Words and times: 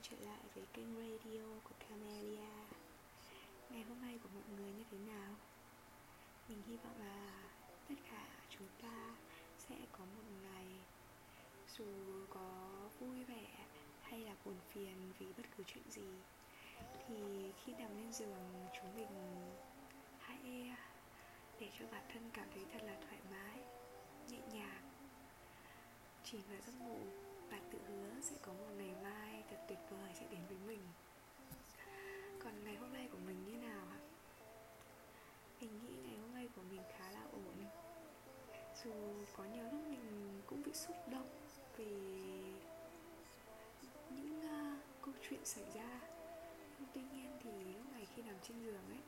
quay 0.00 0.08
trở 0.10 0.24
lại 0.26 0.40
với 0.54 0.64
kênh 0.72 0.94
radio 0.94 1.44
của 1.64 1.74
Camelia 1.88 2.48
Ngày 3.70 3.82
hôm 3.88 4.00
nay 4.02 4.18
của 4.22 4.28
mọi 4.34 4.42
người 4.56 4.72
như 4.72 4.84
thế 4.90 4.98
nào? 4.98 5.34
Mình 6.48 6.62
hy 6.66 6.76
vọng 6.76 6.94
là 6.98 7.32
tất 7.88 7.94
cả 8.10 8.26
chúng 8.50 8.68
ta 8.82 9.16
sẽ 9.58 9.76
có 9.92 9.98
một 9.98 10.22
ngày 10.42 10.66
Dù 11.76 11.84
có 12.30 12.70
vui 13.00 13.24
vẻ 13.24 13.46
hay 14.02 14.20
là 14.20 14.34
buồn 14.44 14.56
phiền 14.72 15.12
vì 15.18 15.26
bất 15.36 15.44
cứ 15.56 15.64
chuyện 15.66 15.90
gì 15.90 16.10
Thì 17.08 17.52
khi 17.64 17.72
nằm 17.72 17.96
lên 17.96 18.12
giường 18.12 18.66
chúng 18.74 18.96
mình 18.96 19.50
hãy 20.18 20.38
để 21.60 21.68
cho 21.78 21.84
bản 21.92 22.04
thân 22.12 22.30
cảm 22.32 22.46
thấy 22.54 22.64
thật 22.72 22.82
là 22.82 22.96
thoải 23.00 23.20
mái, 23.30 23.62
nhẹ 24.28 24.38
nhàng 24.52 24.92
chỉ 26.24 26.38
vào 26.48 26.58
giấc 26.66 26.80
ngủ 26.80 27.29
và 27.50 27.58
tự 27.72 27.78
hứa 27.88 28.20
sẽ 28.20 28.36
có 28.42 28.52
một 28.52 28.70
ngày 28.78 28.94
mai 29.02 29.42
thật 29.50 29.56
tuyệt 29.68 29.78
vời 29.90 30.10
sẽ 30.14 30.26
đến 30.30 30.40
với 30.48 30.58
mình. 30.66 30.80
Còn 32.44 32.64
ngày 32.64 32.76
hôm 32.76 32.92
nay 32.92 33.08
của 33.12 33.18
mình 33.26 33.44
như 33.44 33.68
nào 33.68 33.86
ạ? 33.90 34.00
Mình 35.60 35.70
nghĩ 35.82 35.94
ngày 36.04 36.18
hôm 36.18 36.34
nay 36.34 36.48
của 36.56 36.62
mình 36.70 36.80
khá 36.98 37.10
là 37.10 37.22
ổn. 37.32 37.64
Dù 38.84 38.92
có 39.36 39.44
nhiều 39.44 39.64
lúc 39.64 39.80
mình 39.88 40.40
cũng 40.46 40.62
bị 40.62 40.72
xúc 40.72 40.96
động 41.10 41.28
vì 41.76 41.86
những 44.10 44.40
uh, 44.40 44.78
câu 45.02 45.14
chuyện 45.28 45.44
xảy 45.44 45.64
ra. 45.74 46.00
Nhưng 46.78 46.88
tuy 46.94 47.02
nhiên 47.12 47.38
thì 47.44 47.50
lúc 47.50 47.92
này 47.92 48.06
khi 48.14 48.22
nằm 48.22 48.36
trên 48.48 48.64
giường 48.64 48.84
ấy 48.88 49.00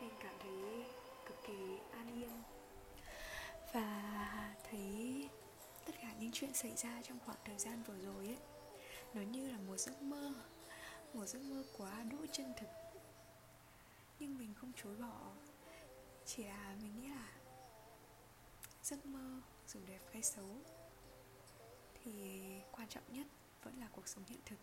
mình 0.00 0.10
cảm 0.20 0.34
thấy 0.42 0.84
cực 1.26 1.36
kỳ 1.46 1.78
an 1.92 2.22
yên. 2.22 2.30
Và 3.72 4.54
thấy 4.70 5.28
tất 5.86 5.92
cả 6.02 6.14
những 6.20 6.30
chuyện 6.32 6.54
xảy 6.54 6.76
ra 6.76 7.02
trong 7.02 7.18
khoảng 7.26 7.38
thời 7.44 7.58
gian 7.58 7.82
vừa 7.82 7.98
rồi 7.98 8.26
ấy. 8.26 8.38
Nó 9.14 9.22
như 9.22 9.50
là 9.50 9.58
một 9.58 9.76
giấc 9.76 10.02
mơ, 10.02 10.32
một 11.12 11.26
giấc 11.26 11.42
mơ 11.42 11.64
quá 11.76 12.04
đỗi 12.10 12.28
chân 12.32 12.52
thực. 12.60 12.68
Nhưng 14.18 14.38
mình 14.38 14.54
không 14.60 14.72
chối 14.82 14.96
bỏ, 14.96 15.32
chỉ 16.26 16.44
là 16.44 16.76
mình 16.82 17.00
nghĩ 17.00 17.08
là 17.08 17.32
giấc 18.82 19.06
mơ 19.06 19.40
dù 19.68 19.80
đẹp 19.86 20.00
hay 20.12 20.22
xấu 20.22 20.56
thì 21.94 22.40
quan 22.72 22.88
trọng 22.88 23.04
nhất 23.12 23.26
vẫn 23.62 23.80
là 23.80 23.88
cuộc 23.92 24.08
sống 24.08 24.24
hiện 24.26 24.40
thực. 24.44 24.58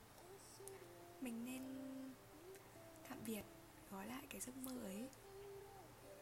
Mình 1.22 1.46
nên 1.46 1.64
tạm 3.10 3.18
biệt, 3.26 3.44
gói 3.92 4.08
lại 4.08 4.24
cái 4.30 4.42
giấc 4.42 4.56
mơ 4.56 4.80
ấy 4.84 5.10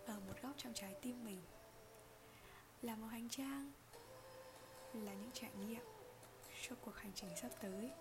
ở 0.06 0.20
một 0.20 0.34
góc 0.42 0.52
trong 0.58 0.74
trái 0.74 0.96
tim 1.02 1.26
mình. 1.26 1.42
Là 2.82 2.96
một 2.96 3.08
hành 3.08 3.30
trang 3.30 3.72
là 4.94 5.14
những 5.14 5.32
trải 5.34 5.52
nghiệm 5.60 5.84
cho 6.62 6.76
cuộc 6.86 6.96
hành 6.96 7.12
trình 7.16 7.30
sắp 7.42 7.52
tới. 7.62 7.92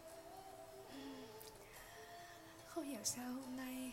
Không 2.66 2.84
hiểu 2.84 3.04
sao 3.04 3.32
hôm 3.32 3.56
nay 3.56 3.92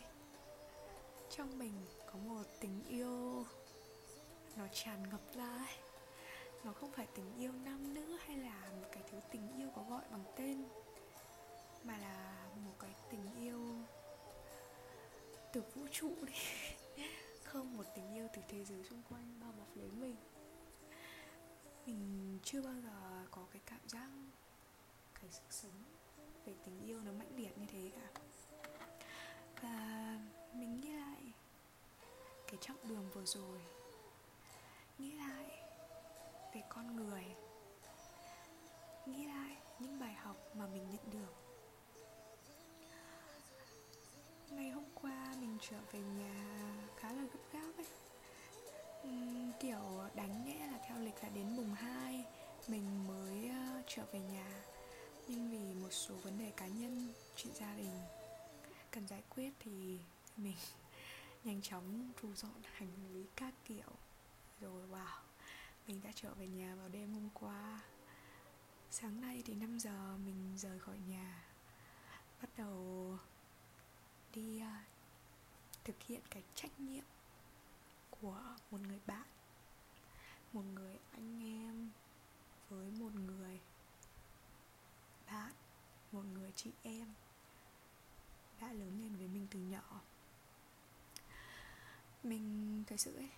trong 1.30 1.58
mình 1.58 1.72
có 2.06 2.18
một 2.18 2.42
tình 2.60 2.84
yêu 2.88 3.44
nó 4.56 4.64
tràn 4.72 5.10
ngập 5.10 5.20
ra 5.34 5.48
ấy. 5.48 5.76
Nó 6.64 6.72
không 6.72 6.92
phải 6.92 7.06
tình 7.14 7.34
yêu 7.38 7.52
nam 7.64 7.94
nữ 7.94 8.16
hay 8.20 8.36
là 8.36 8.70
một 8.80 8.88
cái 8.92 9.02
thứ 9.10 9.18
tình 9.30 9.52
yêu 9.58 9.68
có 9.76 9.82
gọi 9.90 10.02
bằng 10.10 10.24
tên, 10.36 10.64
mà 11.84 11.98
là 11.98 12.48
một 12.64 12.72
cái 12.78 12.90
tình 13.10 13.34
yêu 13.40 13.60
từ 15.52 15.62
vũ 15.74 15.82
trụ 15.92 16.10
đi. 16.26 16.32
Không, 17.44 17.76
một 17.76 17.84
tình 17.94 18.14
yêu 18.14 18.28
từ 18.36 18.42
thế 18.48 18.64
giới 18.64 18.84
xung 18.84 19.02
quanh 19.10 19.40
bao 19.40 19.52
bọc 19.58 19.76
lấy 19.76 19.90
mình 19.90 20.16
mình 21.88 22.38
chưa 22.42 22.62
bao 22.62 22.74
giờ 22.82 23.26
có 23.30 23.46
cái 23.52 23.62
cảm 23.66 23.88
giác 23.88 24.08
cái 25.20 25.30
sức 25.30 25.42
sống 25.50 25.82
về 26.44 26.54
tình 26.64 26.80
yêu 26.86 27.00
nó 27.00 27.12
mãnh 27.12 27.36
liệt 27.36 27.58
như 27.58 27.66
thế 27.66 27.90
cả. 27.96 28.20
Và 29.62 30.18
mình 30.54 30.80
nghĩ 30.80 30.92
lại, 30.92 31.32
cái 32.46 32.56
chặng 32.60 32.88
đường 32.88 33.10
vừa 33.14 33.24
rồi, 33.24 33.60
nghĩ 34.98 35.12
lại 35.12 35.57
trở 53.88 54.04
về 54.12 54.20
nhà. 54.20 54.62
Nhưng 55.28 55.50
vì 55.50 55.74
một 55.82 55.90
số 55.90 56.14
vấn 56.14 56.38
đề 56.38 56.52
cá 56.56 56.66
nhân 56.66 57.12
chuyện 57.36 57.54
gia 57.54 57.76
đình 57.76 58.00
cần 58.90 59.08
giải 59.08 59.22
quyết 59.28 59.52
thì 59.60 59.98
mình 60.36 60.56
nhanh 61.44 61.62
chóng 61.62 62.12
thu 62.16 62.34
dọn 62.34 62.62
hành 62.72 63.12
lý 63.12 63.26
các 63.36 63.54
kiểu. 63.64 63.90
Rồi 64.60 64.88
wow 64.88 65.20
mình 65.86 66.00
đã 66.04 66.10
trở 66.14 66.34
về 66.34 66.48
nhà 66.48 66.74
vào 66.74 66.88
đêm 66.88 67.12
hôm 67.12 67.28
qua. 67.34 67.80
Sáng 68.90 69.20
nay 69.20 69.42
thì 69.46 69.54
5 69.54 69.78
giờ 69.78 70.16
mình 70.24 70.54
rời 70.56 70.78
khỏi 70.78 70.96
nhà. 71.08 71.44
Bắt 72.42 72.48
đầu 72.56 73.16
đi 74.34 74.62
uh, 74.62 74.86
thực 75.84 76.02
hiện 76.02 76.20
cái 76.30 76.42
trách 76.54 76.80
nhiệm 76.80 77.04
của 78.10 78.42
một 78.70 78.80
người 78.80 79.00
bạn 79.06 79.26
một 80.52 80.62
người 80.74 80.96
anh 81.12 81.42
em 81.42 81.90
với 82.68 82.90
một 82.90 83.14
người 83.14 83.60
bạn 85.30 85.52
một 86.12 86.22
người 86.34 86.52
chị 86.56 86.70
em 86.82 87.06
đã 88.60 88.72
lớn 88.72 89.00
lên 89.00 89.16
với 89.16 89.28
mình 89.28 89.46
từ 89.50 89.58
nhỏ 89.58 90.00
mình 92.22 92.82
thật 92.86 92.96
sự 93.00 93.16
ấy 93.16 93.30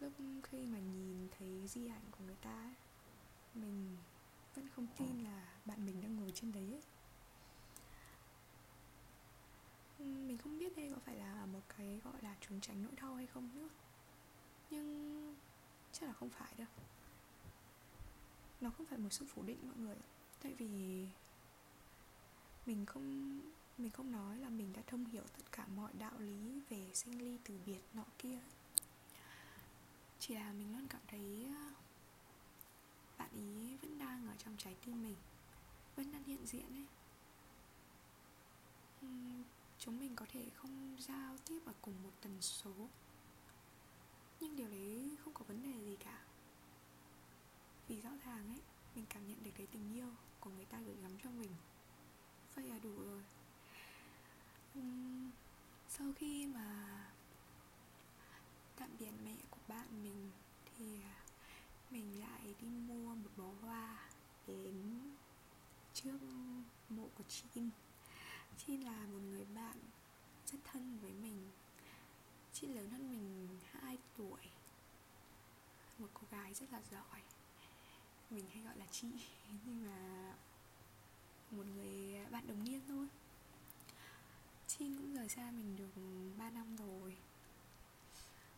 lúc 0.00 0.12
khi 0.42 0.58
mà 0.66 0.78
nhìn 0.78 1.28
thấy 1.38 1.68
di 1.68 1.86
ảnh 1.88 2.02
của 2.10 2.24
người 2.24 2.36
ta 2.42 2.62
ấy, 2.62 2.74
mình 3.54 3.96
vẫn 4.54 4.68
không 4.76 4.86
tin 4.98 5.24
là 5.24 5.58
bạn 5.64 5.86
mình 5.86 6.00
đang 6.02 6.16
ngồi 6.16 6.32
trên 6.34 6.52
đấy 6.52 6.72
ấy. 6.72 6.82
mình 9.98 10.38
không 10.38 10.58
biết 10.58 10.76
đây 10.76 10.92
có 10.94 11.00
phải 11.04 11.16
là 11.16 11.46
một 11.46 11.62
cái 11.76 12.00
gọi 12.04 12.22
là 12.22 12.36
trốn 12.40 12.60
tránh 12.60 12.82
nỗi 12.82 12.92
đau 12.96 13.14
hay 13.14 13.26
không 13.26 13.50
nữa 13.54 13.68
nhưng 14.70 15.36
chắc 15.92 16.06
là 16.06 16.12
không 16.12 16.30
phải 16.30 16.54
đâu 16.58 16.68
nó 18.60 18.70
không 18.70 18.86
phải 18.86 18.98
một 18.98 19.12
sự 19.12 19.26
phủ 19.28 19.42
định 19.42 19.58
mọi 19.62 19.76
người 19.76 19.96
tại 20.42 20.54
vì 20.54 21.06
mình 22.68 22.86
không 22.86 23.40
mình 23.78 23.90
không 23.90 24.12
nói 24.12 24.38
là 24.38 24.48
mình 24.48 24.72
đã 24.72 24.82
thông 24.86 25.04
hiểu 25.04 25.22
tất 25.22 25.52
cả 25.52 25.66
mọi 25.66 25.92
đạo 25.98 26.12
lý 26.18 26.60
về 26.68 26.90
sinh 26.94 27.18
ly 27.18 27.38
từ 27.44 27.58
biệt 27.66 27.80
nọ 27.94 28.04
kia. 28.18 28.40
Chỉ 30.18 30.34
là 30.34 30.52
mình 30.52 30.72
luôn 30.72 30.86
cảm 30.88 31.00
thấy 31.08 31.48
ờ, 31.56 31.72
bạn 33.18 33.28
ý 33.32 33.76
vẫn 33.76 33.98
đang 33.98 34.28
ở 34.28 34.34
trong 34.38 34.56
trái 34.58 34.76
tim 34.84 35.02
mình, 35.02 35.16
vẫn 35.96 36.12
đang 36.12 36.24
hiện 36.24 36.46
diện 36.46 36.66
ấy. 36.72 36.86
Chúng 39.78 40.00
mình 40.00 40.16
có 40.16 40.26
thể 40.32 40.50
không 40.54 40.96
giao 41.00 41.36
tiếp 41.46 41.60
ở 41.66 41.72
cùng 41.82 42.02
một 42.02 42.12
tần 42.20 42.36
số, 42.40 42.88
nhưng 44.40 44.56
điều 44.56 44.68
đấy 44.68 45.16
không 45.24 45.34
có 45.34 45.44
vấn 45.48 45.62
đề 45.62 45.84
gì 45.84 45.96
cả. 45.96 46.22
Vì 47.88 48.00
rõ 48.00 48.10
ràng 48.24 48.48
ấy, 48.48 48.60
mình 48.94 49.04
cảm 49.08 49.28
nhận 49.28 49.42
được 49.42 49.50
cái 49.54 49.66
tình 49.66 49.94
yêu 49.94 50.08
của 50.40 50.50
người 50.50 50.64
ta 50.64 50.80
gửi 50.80 50.96
gắm 51.02 51.12
cho 51.22 51.30
mình 51.30 51.50
vậy 52.58 52.68
là 52.68 52.78
đủ 52.78 53.02
rồi. 53.02 53.22
Uhm, 54.78 55.30
sau 55.88 56.12
khi 56.16 56.46
mà 56.46 56.98
tạm 58.76 58.90
biệt 58.98 59.10
mẹ 59.24 59.36
của 59.50 59.60
bạn 59.68 60.02
mình 60.02 60.30
thì 60.64 61.02
à, 61.02 61.16
mình 61.90 62.20
lại 62.20 62.54
đi 62.60 62.68
mua 62.68 63.14
một 63.14 63.30
bó 63.36 63.50
hoa 63.60 64.08
đến 64.46 65.00
trước 65.94 66.18
mộ 66.88 67.08
của 67.14 67.24
chim 67.28 67.70
Chin 68.58 68.80
là 68.80 69.06
một 69.06 69.20
người 69.30 69.44
bạn 69.54 69.76
rất 70.46 70.58
thân 70.64 70.98
với 71.02 71.12
mình. 71.12 71.50
Chị 72.52 72.66
lớn 72.66 72.90
hơn 72.90 73.10
mình 73.10 73.48
2 73.72 73.98
tuổi. 74.16 74.40
Một 75.98 76.08
cô 76.14 76.22
gái 76.30 76.54
rất 76.54 76.72
là 76.72 76.80
giỏi. 76.90 77.20
Mình 78.30 78.44
hay 78.54 78.62
gọi 78.62 78.76
là 78.76 78.86
chị 78.90 79.08
Nhưng 79.64 79.86
mà 79.86 80.34
một 81.50 81.64
người 81.76 82.26
bạn 82.30 82.46
đồng 82.46 82.64
niên 82.64 82.80
thôi. 82.88 83.06
Chin 84.66 84.96
cũng 84.96 85.14
rời 85.14 85.28
xa 85.28 85.50
mình 85.50 85.76
được 85.76 86.02
3 86.38 86.50
năm 86.50 86.76
rồi. 86.76 87.16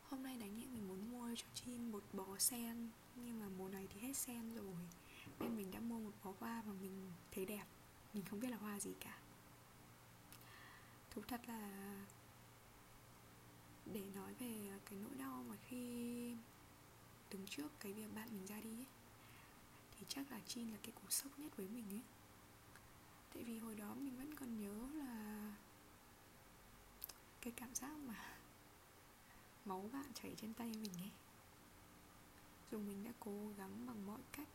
Hôm 0.02 0.22
nay 0.22 0.36
đáng 0.38 0.58
nhẽ 0.58 0.66
mình 0.66 0.88
muốn 0.88 1.12
mua 1.12 1.34
cho 1.36 1.46
Chin 1.54 1.92
một 1.92 2.04
bó 2.12 2.38
sen 2.38 2.88
Nhưng 3.16 3.40
mà 3.40 3.46
mùa 3.58 3.68
này 3.68 3.88
thì 3.94 4.00
hết 4.00 4.12
sen 4.16 4.54
rồi. 4.54 4.74
Nên 5.40 5.56
mình 5.56 5.70
đã 5.70 5.80
mua 5.80 5.98
một 5.98 6.12
bó 6.24 6.32
hoa 6.40 6.62
mà 6.66 6.72
mình 6.80 7.12
thấy 7.30 7.46
đẹp. 7.46 7.64
Mình 8.14 8.24
không 8.24 8.40
biết 8.40 8.48
là 8.48 8.56
hoa 8.56 8.80
gì 8.80 8.94
cả. 9.00 9.18
Thú 11.10 11.22
thật 11.28 11.40
là 11.48 11.94
Để 13.86 14.02
nói 14.14 14.34
về 14.34 14.78
cái 14.84 14.98
nỗi 15.02 15.14
đau 15.18 15.44
mà 15.48 15.56
khi 15.68 16.34
Đứng 17.30 17.46
trước 17.46 17.68
cái 17.80 17.92
việc 17.92 18.14
bạn 18.14 18.28
mình 18.32 18.46
ra 18.46 18.60
đi 18.60 18.70
ấy, 18.70 18.86
Thì 19.98 20.06
chắc 20.08 20.30
là 20.30 20.40
Chin 20.46 20.70
là 20.70 20.78
cái 20.82 20.92
cú 20.92 21.10
sốc 21.10 21.38
nhất 21.38 21.56
với 21.56 21.68
mình 21.68 21.84
ấy 21.90 22.02
tại 23.34 23.42
vì 23.44 23.58
hồi 23.58 23.74
đó 23.74 23.94
mình 23.94 24.16
vẫn 24.16 24.34
còn 24.34 24.60
nhớ 24.60 24.88
là 24.94 25.54
cái 27.40 27.52
cảm 27.56 27.74
giác 27.74 27.92
mà 28.06 28.14
máu 29.64 29.90
bạn 29.92 30.06
chảy 30.14 30.34
trên 30.40 30.54
tay 30.54 30.68
mình 30.68 30.92
ấy 30.98 31.10
dù 32.70 32.78
mình 32.78 33.04
đã 33.04 33.10
cố 33.20 33.52
gắng 33.58 33.86
bằng 33.86 34.06
mọi 34.06 34.20
cách 34.32 34.48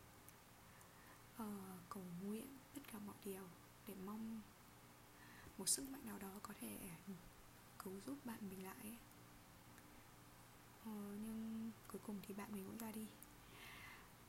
uh, 1.44 1.90
cầu 1.90 2.04
nguyện 2.24 2.48
tất 2.74 2.82
cả 2.92 3.00
mọi 3.00 3.16
điều 3.26 3.48
để 3.88 3.96
mong 4.06 4.42
một 5.58 5.70
sức 5.70 5.90
mạnh 5.90 6.06
nào 6.06 6.18
đó 6.20 6.40
có 6.44 6.54
thể 6.62 6.78
cứu 7.86 7.94
giúp 8.06 8.18
bạn 8.26 8.38
mình 8.50 8.64
lại 8.64 8.76
ấy. 8.82 8.96
Uh, 10.82 11.20
nhưng 11.26 11.72
cuối 11.88 12.02
cùng 12.06 12.16
thì 12.28 12.34
bạn 12.34 12.54
mình 12.54 12.66
cũng 12.66 12.78
ra 12.78 12.92
đi 12.92 13.08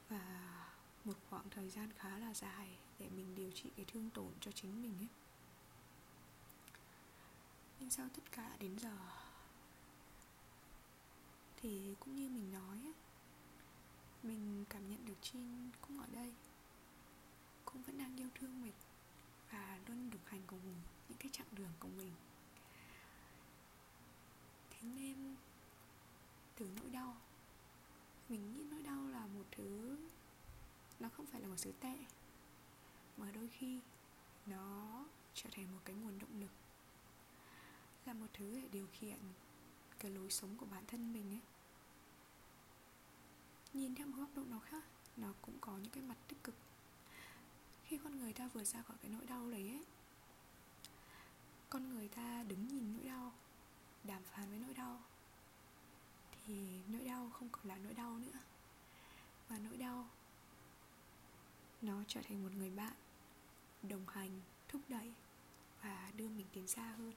và 0.08 0.65
một 1.06 1.14
khoảng 1.30 1.50
thời 1.50 1.70
gian 1.70 1.92
khá 1.98 2.18
là 2.18 2.34
dài 2.34 2.68
để 2.98 3.08
mình 3.08 3.34
điều 3.34 3.50
trị 3.50 3.70
cái 3.76 3.84
thương 3.84 4.10
tổn 4.10 4.32
cho 4.40 4.52
chính 4.52 4.82
mình 4.82 4.94
ấy. 5.00 5.08
Nhưng 7.80 7.90
sau 7.90 8.08
tất 8.14 8.32
cả 8.32 8.56
đến 8.60 8.78
giờ 8.78 8.98
thì 11.56 11.94
cũng 12.00 12.16
như 12.16 12.28
mình 12.28 12.52
nói 12.52 12.78
ấy, 12.84 12.94
mình 14.22 14.64
cảm 14.68 14.90
nhận 14.90 15.04
được 15.06 15.22
Chin 15.22 15.70
cũng 15.80 16.00
ở 16.00 16.06
đây 16.12 16.32
cũng 17.64 17.82
vẫn 17.82 17.98
đang 17.98 18.16
yêu 18.16 18.28
thương 18.34 18.62
mình 18.62 18.72
và 19.50 19.78
luôn 19.88 20.10
đồng 20.10 20.24
hành 20.24 20.42
cùng 20.46 20.60
những 21.08 21.18
cái 21.18 21.30
chặng 21.32 21.46
đường 21.52 21.72
của 21.80 21.88
mình. 21.88 22.12
Thế 24.70 24.88
nên 24.88 25.36
từ 26.56 26.70
nỗi 26.80 26.90
đau 26.90 27.16
mình 28.28 28.54
nghĩ 28.54 28.64
nỗi 28.70 28.82
đau 28.82 29.06
là 29.08 29.26
một 29.26 29.44
thứ 29.50 29.96
nó 31.00 31.08
không 31.08 31.26
phải 31.26 31.40
là 31.40 31.48
một 31.48 31.56
sự 31.56 31.72
tệ, 31.80 31.94
mà 33.16 33.30
đôi 33.30 33.48
khi 33.48 33.80
nó 34.46 35.04
trở 35.34 35.50
thành 35.52 35.72
một 35.72 35.80
cái 35.84 35.96
nguồn 35.96 36.18
động 36.18 36.40
lực. 36.40 36.50
Là 38.06 38.12
một 38.12 38.26
thứ 38.32 38.60
để 38.60 38.68
điều 38.72 38.86
khiển 38.92 39.18
cái 39.98 40.10
lối 40.10 40.30
sống 40.30 40.56
của 40.56 40.66
bản 40.66 40.84
thân 40.86 41.12
mình 41.12 41.30
ấy. 41.30 41.40
Nhìn 43.72 43.94
theo 43.94 44.06
một 44.06 44.16
góc 44.18 44.28
độ 44.34 44.44
nào 44.44 44.60
khác, 44.60 44.84
nó 45.16 45.32
cũng 45.42 45.58
có 45.60 45.72
những 45.78 45.90
cái 45.90 46.02
mặt 46.02 46.16
tích 46.28 46.44
cực. 46.44 46.54
Khi 47.84 47.98
con 47.98 48.18
người 48.18 48.32
ta 48.32 48.48
vừa 48.48 48.64
ra 48.64 48.82
khỏi 48.82 48.96
cái 49.02 49.10
nỗi 49.10 49.26
đau 49.26 49.50
đấy 49.50 49.68
ấy, 49.68 49.84
con 51.68 51.94
người 51.94 52.08
ta 52.08 52.42
đứng 52.48 52.68
nhìn 52.68 52.92
nỗi 52.96 53.04
đau, 53.04 53.32
đàm 54.04 54.22
phán 54.22 54.50
với 54.50 54.58
nỗi 54.58 54.74
đau, 54.74 55.02
thì 56.32 56.80
nỗi 56.88 57.04
đau 57.04 57.30
không 57.30 57.48
còn 57.48 57.66
là 57.66 57.76
nỗi 57.76 57.94
đau 57.94 58.18
nữa, 58.18 58.38
mà 59.48 59.58
nỗi 59.58 59.76
đau 59.76 60.08
nó 61.82 62.04
trở 62.08 62.22
thành 62.22 62.42
một 62.42 62.52
người 62.56 62.70
bạn, 62.70 62.92
đồng 63.82 64.08
hành, 64.08 64.40
thúc 64.68 64.82
đẩy 64.88 65.12
và 65.82 66.12
đưa 66.16 66.28
mình 66.28 66.46
tiến 66.52 66.66
xa 66.68 66.82
hơn. 66.82 67.12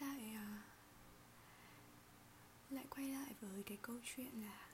Lại 0.00 0.34
à, 0.34 0.62
lại 2.70 2.84
quay 2.90 3.08
lại 3.08 3.34
với 3.40 3.62
cái 3.62 3.78
câu 3.82 3.96
chuyện 4.04 4.42
là 4.42 4.68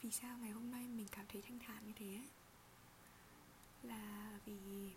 vì 0.00 0.10
sao 0.10 0.38
ngày 0.38 0.50
hôm 0.50 0.70
nay 0.70 0.88
mình 0.88 1.06
cảm 1.10 1.26
thấy 1.28 1.42
thanh 1.42 1.58
thản 1.58 1.86
như 1.86 1.92
thế 1.96 2.22
là 3.82 4.38
vì 4.44 4.90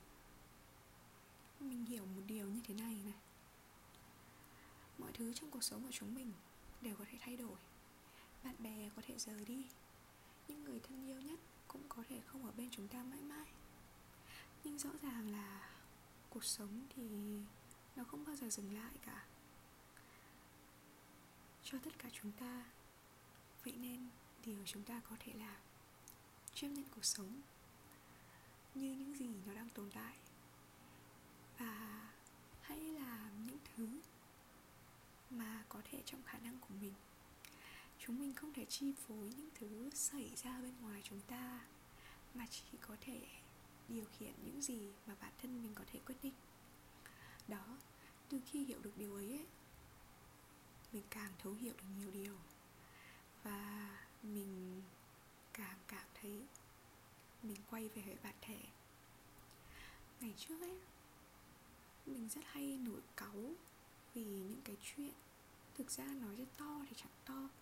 mình 1.60 1.86
hiểu 1.86 2.06
một 2.06 2.22
điều 2.28 2.48
như 2.50 2.62
thế 2.68 2.74
này 2.74 3.02
này. 3.06 3.20
Mọi 4.98 5.12
thứ 5.14 5.34
trong 5.34 5.52
cuộc 5.52 5.64
sống 5.64 5.84
của 5.84 5.92
chúng 5.92 6.16
mình 6.16 6.32
đều 6.82 6.96
có 6.96 7.06
thể 7.12 7.18
thay 7.22 7.38
đổi. 7.38 7.58
Bạn 8.44 8.56
bè 8.60 8.90
có 8.96 9.02
thể 9.08 9.18
rời 9.18 9.46
đi 9.46 9.66
những 10.48 10.64
người 10.64 10.80
thân 10.80 11.08
yêu 11.08 11.22
nhất 11.22 11.40
cũng 11.68 11.82
có 11.90 12.04
thể 12.10 12.22
không 12.26 12.46
ở 12.46 12.52
bên 12.52 12.70
chúng 12.72 12.88
ta 12.88 13.04
mãi 13.04 13.22
mãi. 13.22 13.46
Nhưng 14.64 14.78
rõ 14.78 14.90
ràng 15.02 15.32
là 15.32 15.70
cuộc 16.30 16.44
sống 16.44 16.86
thì 16.96 17.10
nó 17.96 18.04
không 18.04 18.26
bao 18.26 18.36
giờ 18.36 18.50
dừng 18.50 18.76
lại 18.76 18.94
cả. 19.06 19.26
Cho 21.64 21.78
tất 21.84 22.00
cả 22.00 22.10
chúng 22.14 22.32
ta, 22.32 22.66
vậy 23.64 23.74
nên 23.78 24.10
điều 24.46 24.66
chúng 24.66 24.84
ta 24.84 25.02
có 25.10 25.16
thể 25.20 25.34
làm, 25.34 25.58
chấp 26.54 26.68
nhận 26.68 26.86
cuộc 26.96 27.06
sống 27.06 27.42
như 28.76 28.96
những 28.96 29.16
gì 29.18 29.30
nó 29.46 29.54
đang 29.54 29.70
tồn 29.70 29.92
tại. 29.92 30.18
Và 31.58 32.10
hãy 32.62 32.80
làm 32.80 33.48
những 33.48 33.58
thứ 33.76 34.02
mà 35.30 35.64
có 35.70 35.82
thể 35.92 36.02
trong 36.06 36.24
khả 36.24 36.38
năng 36.38 36.60
của 36.60 36.74
mình 36.82 36.94
chúng 38.06 38.20
mình 38.20 38.34
không 38.34 38.54
thể 38.54 38.66
chi 38.66 38.94
phối 39.08 39.30
những 39.38 39.50
thứ 39.56 39.90
xảy 39.94 40.32
ra 40.36 40.62
bên 40.62 40.74
ngoài 40.82 41.02
chúng 41.04 41.20
ta 41.20 41.60
mà 42.34 42.48
chỉ 42.52 42.78
có 42.82 42.96
thể 43.02 43.22
điều 43.88 44.06
khiển 44.06 44.34
những 44.46 44.62
gì 44.62 44.92
mà 45.08 45.16
bản 45.22 45.32
thân 45.42 45.64
mình 45.64 45.72
có 45.76 45.84
thể 45.92 46.00
quyết 46.06 46.16
định. 46.24 46.34
Đó 47.48 47.78
từ 48.30 48.40
khi 48.46 48.66
hiểu 48.66 48.80
được 48.82 48.98
điều 48.98 49.16
ấy, 49.16 49.30
ấy 49.30 49.46
mình 50.94 51.04
càng 51.10 51.32
thấu 51.40 51.54
hiểu 51.54 51.74
được 51.78 51.88
nhiều 52.00 52.12
điều. 52.12 52.36
Và 53.44 53.90
mình 54.24 54.82
càng 55.54 55.78
cảm 55.88 56.06
thấy 56.22 56.46
mình 57.44 57.58
quay 57.70 57.90
về 57.90 58.02
với 58.02 58.18
bản 58.24 58.36
thể. 58.42 58.60
Ngày 60.22 60.34
trước 60.38 60.62
ấy 60.62 60.80
mình 62.06 62.30
rất 62.30 62.42
hay 62.46 62.78
nổi 62.78 63.02
cáu 63.16 63.54
vì 64.14 64.24
những 64.24 64.62
cái 64.64 64.78
chuyện 64.84 65.14
thực 65.78 65.92
ra 65.92 66.06
nói 66.06 66.36
cho 66.38 66.46
to 66.58 66.86
thì 66.90 66.96
chẳng 66.98 67.14
to 67.26 67.61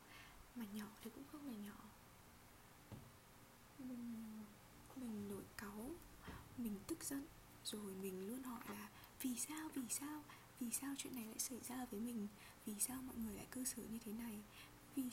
mà 0.55 0.65
nhỏ 0.73 0.87
thì 1.01 1.11
cũng 1.15 1.23
không 1.31 1.47
là 1.47 1.53
nhỏ. 1.53 1.89
Mình 3.79 4.43
mình 4.95 5.29
nổi 5.29 5.43
cáu 5.57 5.91
mình 6.57 6.79
tức 6.87 7.03
giận 7.03 7.25
rồi 7.65 7.93
mình 8.01 8.27
luôn 8.27 8.43
hỏi 8.43 8.63
là 8.69 8.89
vì 9.21 9.35
sao 9.35 9.69
vì 9.73 9.83
sao? 9.89 10.23
Vì 10.59 10.71
sao 10.71 10.95
chuyện 10.97 11.15
này 11.15 11.25
lại 11.25 11.39
xảy 11.39 11.59
ra 11.59 11.85
với 11.91 11.99
mình? 11.99 12.27
Vì 12.65 12.75
sao 12.79 13.01
mọi 13.01 13.15
người 13.15 13.33
lại 13.33 13.47
cư 13.51 13.63
xử 13.63 13.83
như 13.91 13.99
thế 14.05 14.13
này? 14.13 14.39
Vì 14.95 15.03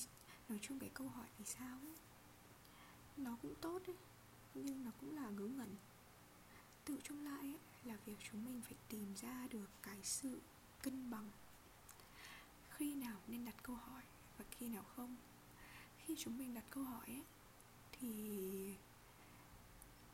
nói 0.48 0.58
chung 0.62 0.78
cái 0.78 0.90
câu 0.94 1.08
hỏi 1.08 1.26
vì 1.38 1.44
sao 1.44 1.78
ấy, 1.82 1.96
nó 3.16 3.36
cũng 3.42 3.54
tốt 3.60 3.82
ấy, 3.86 3.96
nhưng 4.54 4.84
nó 4.84 4.90
cũng 5.00 5.16
là 5.16 5.30
ngớ 5.30 5.46
ngẩn. 5.46 5.76
Tự 6.84 6.98
chung 7.04 7.24
lại 7.24 7.40
ấy, 7.40 7.58
là 7.84 7.96
việc 8.06 8.16
chúng 8.30 8.44
mình 8.44 8.62
phải 8.62 8.74
tìm 8.88 9.14
ra 9.22 9.46
được 9.50 9.70
cái 9.82 9.98
sự 10.02 10.40
cân 10.82 11.10
bằng. 11.10 11.30
Khi 12.70 12.94
nào 12.94 13.18
nên 13.26 13.44
đặt 13.44 13.54
câu 13.62 13.76
hỏi? 13.76 14.02
Và 14.38 14.44
khi 14.50 14.68
nào 14.68 14.84
không? 14.96 15.16
Khi 15.98 16.14
chúng 16.18 16.38
mình 16.38 16.54
đặt 16.54 16.64
câu 16.70 16.84
hỏi 16.84 17.06
ấy, 17.06 17.22
thì 17.92 18.74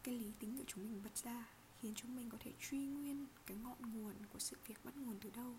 cái 0.02 0.19
lý 0.19 0.33
tính 0.38 0.59
của 0.59 0.64
chúng 0.67 0.85
mình 0.85 1.00
bật 1.05 1.17
ra 1.17 1.49
khiến 1.81 1.95
chúng 1.97 2.17
mình 2.17 2.31
có 2.31 2.38
thể 2.41 2.52
truy 2.61 2.79
nguyên 2.79 3.26
cái 3.47 3.57
ngọn 3.57 3.93
nguồn 3.93 4.14
của 4.33 4.38
sự 4.38 4.57
việc 4.67 4.85
bắt 4.85 4.97
nguồn 4.97 5.19
từ 5.21 5.31
đâu. 5.31 5.55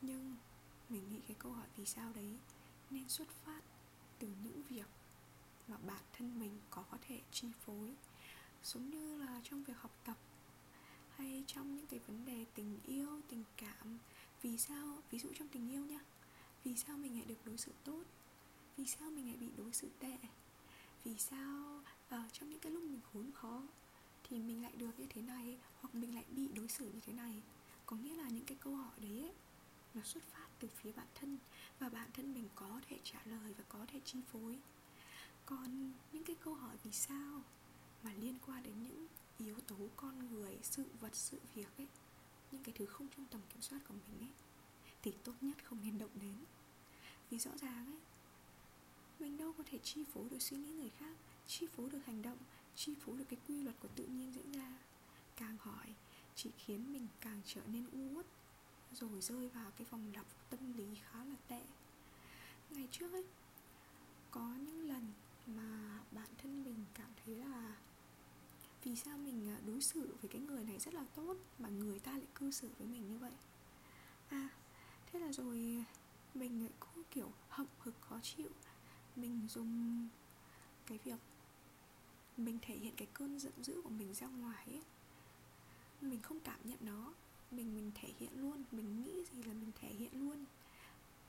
Nhưng 0.00 0.36
mình 0.88 1.02
nghĩ 1.10 1.20
cái 1.28 1.36
câu 1.38 1.52
hỏi 1.52 1.66
vì 1.76 1.86
sao 1.86 2.12
đấy 2.12 2.38
nên 2.90 3.08
xuất 3.08 3.28
phát 3.44 3.60
từ 4.18 4.28
những 4.44 4.62
việc 4.68 4.86
mà 5.68 5.76
bản 5.86 6.02
thân 6.12 6.38
mình 6.38 6.58
có 6.70 6.84
thể 7.08 7.20
chi 7.32 7.48
phối 7.66 7.94
giống 8.64 8.90
như 8.90 9.16
là 9.16 9.40
trong 9.44 9.64
việc 9.64 9.76
học 9.76 9.90
tập 10.04 10.16
hay 11.16 11.44
trong 11.46 11.76
những 11.76 11.86
cái 11.86 12.00
vấn 12.06 12.24
đề 12.24 12.46
tình 12.54 12.78
yêu 12.86 13.20
tình 13.28 13.44
cảm. 13.56 13.98
Vì 14.42 14.58
sao? 14.58 14.98
Ví 15.10 15.18
dụ 15.18 15.28
trong 15.38 15.48
tình 15.48 15.70
yêu 15.70 15.86
nhá 15.86 16.00
vì 16.64 16.76
sao 16.76 16.96
mình 16.96 17.14
lại 17.14 17.24
được 17.24 17.44
đối 17.44 17.56
xử 17.56 17.72
tốt? 17.84 18.02
Vì 18.76 18.86
sao 18.86 19.10
mình 19.10 19.26
lại 19.26 19.36
bị 19.36 19.48
đối 19.56 19.72
xử 19.72 19.88
tệ? 19.98 20.16
Vì 21.04 21.18
sao 21.18 21.82
ở 22.08 22.22
uh, 22.26 22.32
trong 22.32 22.50
những 22.50 22.58
cái 22.58 22.72
lúc 22.72 22.82
mình 22.82 23.00
khốn 23.12 23.30
khó 23.34 23.62
thì 24.24 24.38
mình 24.38 24.62
lại 24.62 24.72
được 24.76 24.98
như 24.98 25.06
thế 25.10 25.22
này 25.22 25.58
hoặc 25.80 25.94
mình 25.94 26.14
lại 26.14 26.24
bị 26.28 26.48
đối 26.54 26.68
xử 26.68 26.84
như 26.84 27.00
thế 27.00 27.12
này? 27.12 27.42
Có 27.86 27.96
nghĩa 27.96 28.16
là 28.16 28.28
những 28.28 28.44
cái 28.44 28.56
câu 28.60 28.76
hỏi 28.76 29.00
đấy 29.00 29.20
ấy, 29.20 29.34
nó 29.94 30.02
xuất 30.02 30.22
phát 30.22 30.46
từ 30.58 30.68
phía 30.76 30.92
bản 30.92 31.06
thân 31.14 31.38
và 31.78 31.88
bản 31.88 32.10
thân 32.12 32.34
mình 32.34 32.48
có 32.54 32.80
thể 32.88 32.98
trả 33.04 33.18
lời 33.24 33.54
và 33.58 33.64
có 33.68 33.86
thể 33.92 34.00
chi 34.04 34.18
phối. 34.32 34.58
Còn 35.46 35.92
những 36.12 36.24
cái 36.24 36.36
câu 36.40 36.54
hỏi 36.54 36.76
vì 36.84 36.92
sao 36.92 37.42
mà 38.02 38.12
liên 38.14 38.38
quan 38.46 38.62
đến 38.62 38.82
những 38.82 39.06
yếu 39.38 39.56
tố 39.60 39.76
con 39.96 40.30
người 40.30 40.58
sự 40.62 40.84
vật 41.00 41.16
sự 41.16 41.40
việc 41.54 41.78
ấy 41.78 41.86
những 42.52 42.62
cái 42.62 42.74
thứ 42.78 42.86
không 42.86 43.08
trong 43.16 43.26
tầm 43.30 43.40
kiểm 43.48 43.62
soát 43.62 43.78
của 43.88 43.94
mình 43.94 44.20
ấy 44.20 44.32
thì 45.02 45.12
tốt 45.24 45.32
nhất 45.40 45.56
không 45.64 45.78
nên 45.82 45.98
động 45.98 46.10
đến. 46.20 46.36
Vì 47.30 47.38
rõ 47.38 47.50
ràng 47.60 47.86
ấy, 47.86 48.00
mình 49.18 49.38
đâu 49.38 49.52
có 49.52 49.64
thể 49.66 49.78
chi 49.78 50.04
phối 50.14 50.28
được 50.28 50.42
suy 50.42 50.56
nghĩ 50.56 50.70
người 50.70 50.90
khác, 50.98 51.16
chi 51.46 51.66
phối 51.76 51.90
được 51.90 52.00
hành 52.06 52.22
động, 52.22 52.38
chi 52.76 52.94
phối 53.00 53.16
được 53.18 53.24
cái 53.28 53.38
quy 53.48 53.62
luật 53.62 53.76
của 53.80 53.88
tự 53.96 54.04
nhiên 54.04 54.32
diễn 54.34 54.52
ra. 54.52 54.78
Càng 55.36 55.56
hỏi, 55.60 55.94
chỉ 56.34 56.50
khiến 56.58 56.92
mình 56.92 57.06
càng 57.20 57.40
trở 57.46 57.60
nên 57.66 57.86
u 57.92 58.16
uất, 58.16 58.26
rồi 58.92 59.20
rơi 59.20 59.48
vào 59.48 59.70
cái 59.70 59.86
vòng 59.90 60.12
lặp 60.14 60.26
tâm 60.50 60.72
lý 60.76 60.86
khá 60.94 61.24
là 61.24 61.36
tệ. 61.48 61.62
Ngày 62.70 62.88
trước 62.92 63.12
ấy, 63.12 63.24
có 64.30 64.54
những 64.60 64.88
lần 64.88 65.12
mà 65.46 66.00
bản 66.12 66.28
thân 66.38 66.64
mình 66.64 66.84
cảm 66.94 67.08
thấy 67.24 67.36
là 67.36 67.76
vì 68.84 68.96
sao 68.96 69.18
mình 69.18 69.48
à, 69.48 69.58
đối 69.66 69.82
xử 69.82 70.14
với 70.20 70.28
cái 70.28 70.40
người 70.40 70.64
này 70.64 70.78
rất 70.78 70.94
là 70.94 71.04
tốt 71.14 71.36
mà 71.58 71.68
người 71.68 71.98
ta 71.98 72.12
lại 72.12 72.26
cư 72.34 72.50
xử 72.50 72.68
với 72.78 72.88
mình 72.88 73.08
như 73.08 73.18
vậy? 73.18 73.32
À 74.28 74.48
thế 75.12 75.18
là 75.18 75.32
rồi, 75.32 75.84
mình 76.34 76.62
lại 76.62 76.72
có 76.80 76.88
kiểu, 77.10 77.32
hậm 77.48 77.66
hực, 77.78 77.94
khó 78.00 78.20
chịu. 78.22 78.48
Mình 79.16 79.46
dùng 79.48 80.08
cái 80.86 80.98
việc 81.04 81.18
mình 82.36 82.58
thể 82.62 82.76
hiện 82.76 82.94
cái 82.96 83.08
cơn 83.14 83.38
giận 83.38 83.52
dữ 83.62 83.80
của 83.84 83.90
mình 83.90 84.14
ra 84.14 84.26
ngoài 84.26 84.66
ấy. 84.66 84.82
Mình 86.00 86.22
không 86.22 86.40
cảm 86.40 86.58
nhận 86.64 86.78
nó. 86.80 87.14
Mình 87.50 87.74
mình 87.74 87.90
thể 87.94 88.08
hiện 88.18 88.30
luôn. 88.40 88.64
Mình 88.72 89.02
nghĩ 89.02 89.24
gì 89.32 89.42
là 89.42 89.54
mình 89.54 89.72
thể 89.80 89.88
hiện 89.88 90.20
luôn. 90.20 90.44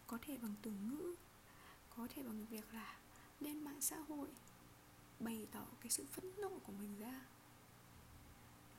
Có 0.07 0.17
thể 0.21 0.37
bằng 0.37 0.53
từ 0.61 0.71
ngữ, 0.71 1.15
có 1.97 2.07
thể 2.15 2.23
bằng 2.23 2.45
việc 2.45 2.73
là 2.73 2.97
lên 3.39 3.63
mạng 3.63 3.81
xã 3.81 3.97
hội, 3.97 4.27
bày 5.19 5.47
tỏ 5.51 5.65
cái 5.81 5.89
sự 5.89 6.05
phẫn 6.11 6.31
nộ 6.37 6.59
của 6.63 6.71
mình 6.71 6.99
ra. 6.99 7.21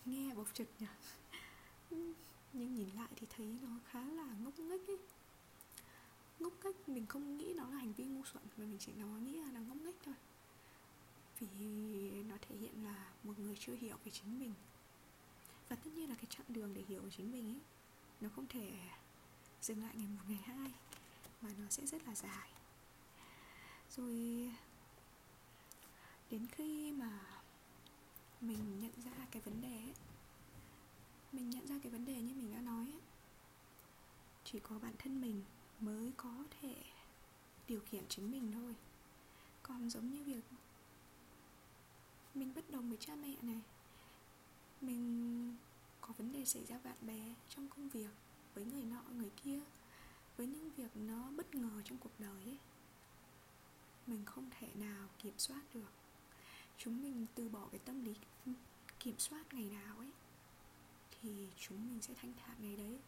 Nghe 0.04 0.34
bộc 0.34 0.54
trực 0.54 0.68
nhỉ? 0.80 0.86
Ừ 1.90 2.14
nhưng 2.54 2.74
nhìn 2.74 2.88
lại 2.96 3.08
thì 3.16 3.26
thấy 3.36 3.58
nó 3.62 3.68
khá 3.86 4.04
là 4.04 4.26
ngốc 4.42 4.58
nghếch 4.58 4.86
ấy. 4.86 4.98
Ngốc 6.38 6.52
nghếch 6.64 6.88
mình 6.88 7.06
không 7.06 7.38
nghĩ 7.38 7.54
nó 7.56 7.68
là 7.68 7.76
hành 7.76 7.92
vi 7.92 8.04
ngu 8.04 8.24
xuẩn 8.24 8.44
mà 8.56 8.64
mình 8.64 8.78
chỉ 8.80 8.92
nó 8.92 9.06
nghĩ 9.06 9.32
là, 9.40 9.50
nó 9.50 9.60
ngốc 9.60 9.76
nghếch 9.76 9.94
thôi. 10.04 10.14
Vì 11.40 12.22
nó 12.22 12.36
thể 12.40 12.56
hiện 12.56 12.84
là 12.84 13.12
một 13.22 13.38
người 13.38 13.56
chưa 13.60 13.74
hiểu 13.74 13.96
về 14.04 14.12
chính 14.14 14.38
mình. 14.38 14.54
Và 15.68 15.76
tất 15.76 15.90
nhiên 15.94 16.08
là 16.08 16.14
cái 16.14 16.26
chặng 16.30 16.46
đường 16.48 16.74
để 16.74 16.82
hiểu 16.88 17.02
về 17.02 17.10
chính 17.16 17.32
mình 17.32 17.44
ấy 17.44 17.60
nó 18.20 18.28
không 18.36 18.46
thể 18.46 18.72
dừng 19.62 19.82
lại 19.82 19.94
ngày 19.96 20.08
một 20.08 20.22
ngày 20.28 20.42
hai 20.44 20.72
mà 21.40 21.50
nó 21.58 21.68
sẽ 21.70 21.86
rất 21.86 22.06
là 22.06 22.14
dài. 22.14 22.48
Rồi 23.96 24.50
đến 26.30 26.46
khi 26.46 26.92
mà 26.92 27.20
mình 28.40 28.80
nhận 28.80 28.92
ra 29.04 29.26
cái 29.30 29.42
vấn 29.42 29.60
đề 29.60 29.72
ấy 29.72 29.94
mình 31.34 31.50
nhận 31.50 31.66
ra 31.66 31.78
cái 31.82 31.92
vấn 31.92 32.04
đề 32.04 32.20
như 32.22 32.34
mình 32.34 32.52
đã 32.52 32.60
nói 32.60 32.84
ấy. 32.84 33.00
Chỉ 34.44 34.60
có 34.60 34.78
bản 34.78 34.92
thân 34.98 35.20
mình 35.20 35.42
mới 35.80 36.12
có 36.16 36.44
thể 36.60 36.74
điều 37.68 37.80
khiển 37.80 38.04
chính 38.08 38.30
mình 38.30 38.52
thôi. 38.52 38.74
Còn 39.62 39.90
giống 39.90 40.10
như 40.10 40.24
việc 40.24 40.44
mình 42.34 42.52
bất 42.54 42.70
đồng 42.70 42.88
với 42.88 42.98
cha 43.00 43.14
mẹ 43.16 43.34
này, 43.42 43.62
mình 44.80 45.56
có 46.00 46.08
vấn 46.18 46.32
đề 46.32 46.44
xảy 46.44 46.64
ra 46.64 46.78
bạn 46.84 46.96
bè 47.00 47.34
trong 47.48 47.68
công 47.68 47.88
việc 47.88 48.10
với 48.54 48.64
người 48.64 48.82
nọ, 48.82 49.02
người 49.16 49.30
kia, 49.44 49.60
với 50.36 50.46
những 50.46 50.70
việc 50.76 50.96
nó 50.96 51.30
bất 51.36 51.54
ngờ 51.54 51.82
trong 51.84 51.98
cuộc 51.98 52.12
đời 52.18 52.44
ấy, 52.44 52.58
mình 54.06 54.24
không 54.24 54.50
thể 54.58 54.68
nào 54.74 55.08
kiểm 55.18 55.34
soát 55.38 55.62
được. 55.74 55.90
Chúng 56.78 57.02
mình 57.02 57.26
từ 57.34 57.48
bỏ 57.48 57.68
cái 57.70 57.80
tâm 57.84 58.04
lý 58.04 58.14
kiểm 58.98 59.18
soát 59.18 59.54
ngày 59.54 59.70
nào 59.70 59.98
ấy 59.98 60.10
thì 61.24 61.48
chúng 61.56 61.88
mình 61.88 62.02
sẽ 62.02 62.14
thanh 62.14 62.32
thản 62.36 62.56
ngày 62.60 62.76
đấy. 62.76 62.98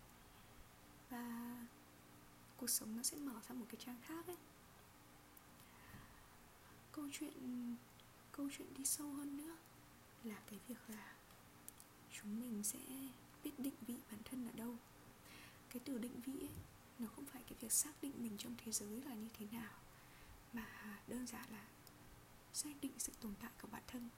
Và 1.11 1.57
cuộc 2.57 2.71
sống 2.71 2.97
nó 2.97 3.03
sẽ 3.03 3.17
mở 3.17 3.41
ra 3.49 3.55
một 3.55 3.67
cái 3.69 3.81
trang 3.85 4.01
khác 4.03 4.27
ấy. 4.27 4.37
Câu 6.93 7.09
chuyện 7.13 7.77
câu 8.33 8.49
chuyện 8.59 8.75
đi 8.79 8.85
sâu 8.85 9.13
hơn 9.13 9.37
nữa 9.37 9.57
là 10.25 10.37
cái 10.51 10.59
việc 10.69 10.81
là 10.89 11.15
chúng 12.13 12.41
mình 12.41 12.63
sẽ 12.65 12.79
biết 13.45 13.53
định 13.59 13.75
vị 13.87 13.95
bản 14.11 14.21
thân 14.25 14.49
ở 14.49 14.53
đâu. 14.53 14.77
Cái 15.71 15.81
từ 15.85 15.99
định 15.99 16.21
vị 16.21 16.33
ấy, 16.33 16.55
nó 16.99 17.09
không 17.17 17.25
phải 17.25 17.43
cái 17.43 17.55
việc 17.61 17.73
xác 17.73 18.03
định 18.03 18.13
mình 18.17 18.39
trong 18.39 18.55
thế 18.65 18.73
giới 18.73 19.03
là 19.03 19.15
như 19.15 19.29
thế 19.39 19.47
nào, 19.53 19.73
mà 20.53 20.99
đơn 21.07 21.27
giản 21.27 21.51
là 21.51 21.67
xác 22.53 22.71
định 22.81 22.93
sự 22.99 23.13
tồn 23.21 23.35
tại 23.41 23.51
của 23.63 23.69
bản 23.73 23.83
thân. 23.87 24.09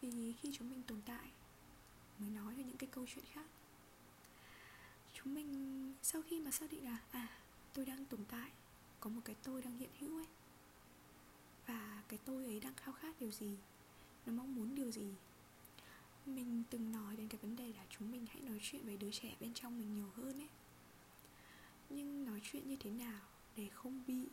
Vì 0.00 0.32
khi 0.32 0.50
chúng 0.52 0.70
mình 0.70 0.82
tồn 0.82 1.00
tại 1.06 1.30
mới 2.18 2.30
nói 2.30 2.54
được 2.54 2.62
những 2.66 2.76
cái 2.76 2.88
câu 2.92 3.06
chuyện 3.14 3.24
khác. 3.32 3.46
Chúng 5.14 5.34
mình, 5.34 5.94
sau 6.02 6.22
khi 6.22 6.40
mà 6.40 6.50
xác 6.50 6.70
định 6.70 6.84
là 6.84 6.98
à 7.10 7.28
tôi 7.72 7.84
đang 7.84 8.04
tồn 8.04 8.24
tại, 8.24 8.50
có 9.00 9.10
một 9.10 9.20
cái 9.24 9.36
tôi 9.42 9.62
đang 9.62 9.78
hiện 9.78 9.90
hữu 9.98 10.16
ấy, 10.16 10.26
và 11.66 12.02
cái 12.08 12.18
tôi 12.24 12.44
ấy 12.44 12.60
đang 12.60 12.74
khao 12.74 12.92
khát 12.92 13.20
điều 13.20 13.30
gì, 13.30 13.56
nó 14.26 14.32
mong 14.32 14.54
muốn 14.54 14.74
điều 14.74 14.90
gì, 14.90 15.14
mình 16.26 16.62
từng 16.70 16.92
nói 16.92 17.16
đến 17.16 17.28
cái 17.28 17.38
vấn 17.42 17.56
đề 17.56 17.72
là 17.72 17.86
chúng 17.90 18.10
mình 18.10 18.26
hãy 18.26 18.40
nói 18.40 18.58
chuyện 18.62 18.86
với 18.86 18.96
đứa 18.96 19.10
trẻ 19.10 19.36
bên 19.40 19.54
trong 19.54 19.78
mình 19.78 19.94
nhiều 19.94 20.10
hơn 20.16 20.40
ấy. 20.40 20.48
Nhưng 21.90 22.24
nói 22.24 22.40
chuyện 22.44 22.68
như 22.68 22.76
thế 22.76 22.90
nào 22.90 23.20
để 23.56 23.68
không 23.68 24.02
bị 24.06 24.28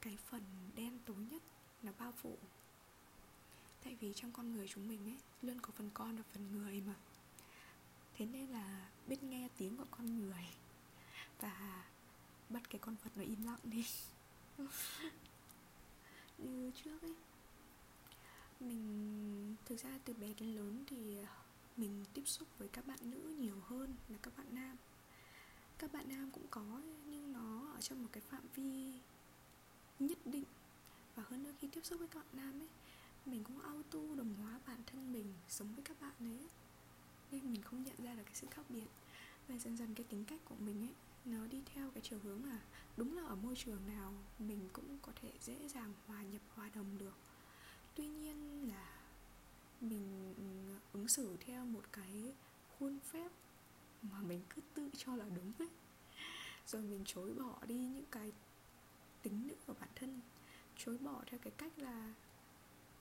cái 0.00 0.16
phần 0.30 0.42
đen 0.76 0.98
tối 1.04 1.16
nhất 1.30 1.42
nó 1.82 1.92
bao 1.98 2.12
phủ? 2.12 2.38
Tại 3.86 3.96
vì 4.00 4.12
trong 4.14 4.32
con 4.32 4.52
người 4.52 4.68
chúng 4.68 4.88
mình 4.88 5.04
ấy, 5.04 5.18
luôn 5.42 5.60
có 5.60 5.70
phần 5.76 5.90
con 5.94 6.16
và 6.16 6.22
phần 6.32 6.58
người 6.58 6.82
mà. 6.86 6.94
Thế 8.14 8.26
nên 8.26 8.48
là 8.48 8.90
biết 9.06 9.22
nghe 9.22 9.48
tiếng 9.56 9.76
của 9.76 9.84
con 9.90 10.20
người 10.20 10.44
và 11.40 11.84
bắt 12.48 12.70
cái 12.70 12.78
con 12.78 12.96
vật 13.04 13.10
nó 13.16 13.22
im 13.22 13.44
lặng 13.44 13.58
đi. 13.62 13.86
Như 16.38 16.70
trước 16.84 17.02
ấy, 17.02 17.14
mình, 18.60 19.56
thực 19.64 19.80
ra 19.80 19.98
từ 20.04 20.12
bé 20.12 20.34
đến 20.40 20.56
lớn 20.56 20.84
thì 20.86 21.18
ờ, 21.18 21.26
mình 21.76 22.04
tiếp 22.14 22.22
xúc 22.26 22.48
với 22.58 22.68
các 22.68 22.86
bạn 22.86 22.98
nữ 23.02 23.34
nhiều 23.38 23.60
hơn 23.66 23.94
là 24.08 24.18
các 24.22 24.36
bạn 24.36 24.46
nam. 24.50 24.76
Các 25.78 25.92
bạn 25.92 26.08
nam 26.08 26.30
cũng 26.30 26.46
có 26.50 26.80
nhưng 27.06 27.32
nó 27.32 27.72
ở 27.74 27.80
trong 27.80 28.02
một 28.02 28.08
cái 28.12 28.22
phạm 28.30 28.42
vi 28.54 28.92
nhất 29.98 30.18
định. 30.24 30.44
Và 31.14 31.22
hơn 31.26 31.42
nữa 31.42 31.52
khi 31.60 31.68
tiếp 31.68 31.84
xúc 31.84 31.98
với 31.98 32.08
các 32.08 32.18
bạn 32.18 32.44
nam 32.44 32.60
ấy 32.60 32.68
mình 33.26 33.44
cũng 33.44 33.60
auto 33.60 34.14
đồng 34.16 34.34
hóa 34.34 34.60
bản 34.66 34.80
thân 34.86 35.12
mình, 35.12 35.34
sống 35.48 35.74
với 35.74 35.84
các 35.84 36.00
bạn 36.00 36.14
ấy. 36.18 36.48
Nên 37.30 37.52
mình 37.52 37.62
không 37.62 37.84
nhận 37.84 37.96
ra 38.04 38.14
được 38.14 38.22
cái 38.24 38.34
sự 38.34 38.46
khác 38.50 38.62
biệt. 38.68 38.86
Và 39.48 39.58
dần 39.58 39.76
dần 39.76 39.94
cái 39.94 40.06
tính 40.08 40.24
cách 40.24 40.40
của 40.44 40.54
mình 40.58 40.82
ấy, 40.82 40.94
nó 41.24 41.46
đi 41.46 41.62
theo 41.74 41.90
cái 41.90 42.02
chiều 42.10 42.18
hướng 42.22 42.44
là 42.44 42.60
đúng 42.96 43.16
là 43.16 43.22
ở 43.22 43.34
môi 43.34 43.54
trường 43.56 43.86
nào, 43.86 44.14
mình 44.38 44.68
cũng 44.72 44.98
có 45.02 45.12
thể 45.22 45.32
dễ 45.40 45.68
dàng 45.68 45.92
hòa 46.06 46.22
nhập, 46.22 46.42
hòa 46.54 46.70
đồng 46.74 46.98
được. 46.98 47.14
Tuy 47.94 48.08
nhiên 48.08 48.68
là 48.68 48.98
mình 49.80 50.34
ừ, 50.36 50.74
ứng 50.92 51.08
xử 51.08 51.36
theo 51.40 51.64
một 51.64 51.84
cái 51.92 52.32
khuôn 52.78 52.98
phép 53.00 53.32
mà 54.02 54.20
mình 54.20 54.40
cứ 54.48 54.62
tự 54.74 54.90
cho 54.96 55.16
là 55.16 55.24
đúng 55.36 55.52
ấy. 55.58 55.68
Rồi 56.66 56.82
mình 56.82 57.02
chối 57.06 57.34
bỏ 57.34 57.58
đi 57.66 57.74
những 57.74 58.04
cái 58.10 58.32
tính 59.22 59.46
nữ 59.46 59.54
của 59.66 59.74
bản 59.80 59.88
thân, 59.94 60.20
chối 60.76 60.98
bỏ 60.98 61.22
theo 61.26 61.40
cái 61.42 61.52
cách 61.56 61.78
là 61.78 62.14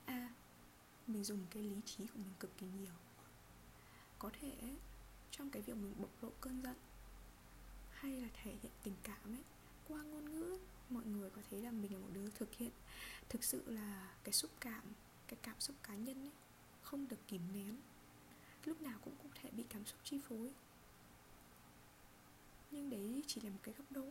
à 0.06 0.30
mình 1.08 1.24
dùng 1.24 1.46
cái 1.50 1.64
lý 1.64 1.82
trí 1.86 2.08
của 2.08 2.20
mình 2.20 2.34
cực 2.40 2.58
kỳ 2.58 2.68
nhiều. 2.82 2.94
Có 4.20 4.30
thể 4.42 4.54
trong 5.32 5.50
cái 5.50 5.62
việc 5.62 5.76
mình 5.76 5.94
bộc 5.98 6.24
lộ 6.24 6.30
cơn 6.42 6.62
giận, 6.62 6.76
hay 7.90 8.22
là 8.22 8.28
thể 8.34 8.52
hiện 8.62 8.72
tình 8.84 8.96
cảm 9.04 9.34
ấy, 9.34 9.44
qua 9.88 10.02
ngôn 10.04 10.32
ngữ 10.32 10.58
mọi 10.90 11.06
người 11.06 11.30
có 11.30 11.42
thấy 11.50 11.62
là 11.62 11.72
mình 11.72 11.94
là 11.94 12.00
một 12.00 12.10
đứa 12.14 12.30
thực 12.30 12.54
hiện 12.54 12.72
thực 13.30 13.44
sự 13.44 13.64
là 13.66 14.16
cái 14.24 14.34
xúc 14.34 14.52
cảm, 14.60 14.84
cái 15.28 15.40
cảm 15.42 15.60
xúc 15.60 15.76
cá 15.84 15.96
nhân 15.96 16.24
ấy, 16.24 16.32
không 16.82 17.08
được 17.08 17.28
kìm 17.28 17.42
nén, 17.54 17.76
lúc 18.66 18.82
nào 18.82 19.00
cũng 19.04 19.14
có 19.24 19.30
thể 19.36 19.50
bị 19.52 19.64
cảm 19.70 19.86
xúc 19.86 20.00
chi 20.04 20.20
phối. 20.30 20.52
Nhưng 22.72 22.90
đấy 22.90 23.24
chỉ 23.28 23.42
là 23.42 23.50
một 23.50 23.60
cái 23.64 23.74
góc 23.78 23.92
độ 23.92 24.10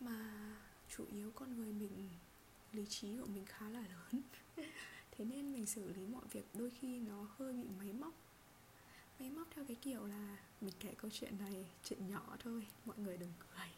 mà 0.00 0.40
chủ 0.88 1.04
yếu 1.12 1.30
con 1.34 1.56
người 1.56 1.72
mình 1.72 2.08
lý 2.72 2.86
trí 2.88 3.16
của 3.18 3.26
mình 3.26 3.44
khá 3.46 3.68
là 3.68 3.80
lớn. 3.80 4.22
Thế 5.10 5.24
nên 5.24 5.52
mình 5.52 5.66
xử 5.66 5.92
lý 5.92 6.06
mọi 6.06 6.24
việc 6.32 6.44
đôi 6.54 6.70
khi 6.70 7.00
nó 7.00 7.26
hơi 7.36 7.52
bị 7.52 7.68
máy 7.78 7.92
móc. 7.92 8.14
Máy 9.20 9.30
móc 9.30 9.48
theo 9.54 9.64
cái 9.64 9.76
kiểu 9.76 10.06
là 10.06 10.36
mình 10.60 10.74
kể 10.80 10.94
câu 10.96 11.10
chuyện 11.10 11.38
này, 11.38 11.66
chuyện 11.84 12.08
nhỏ 12.08 12.36
thôi, 12.38 12.66
mọi 12.84 12.98
người 12.98 13.16
đừng 13.16 13.32
cười. 13.38 13.68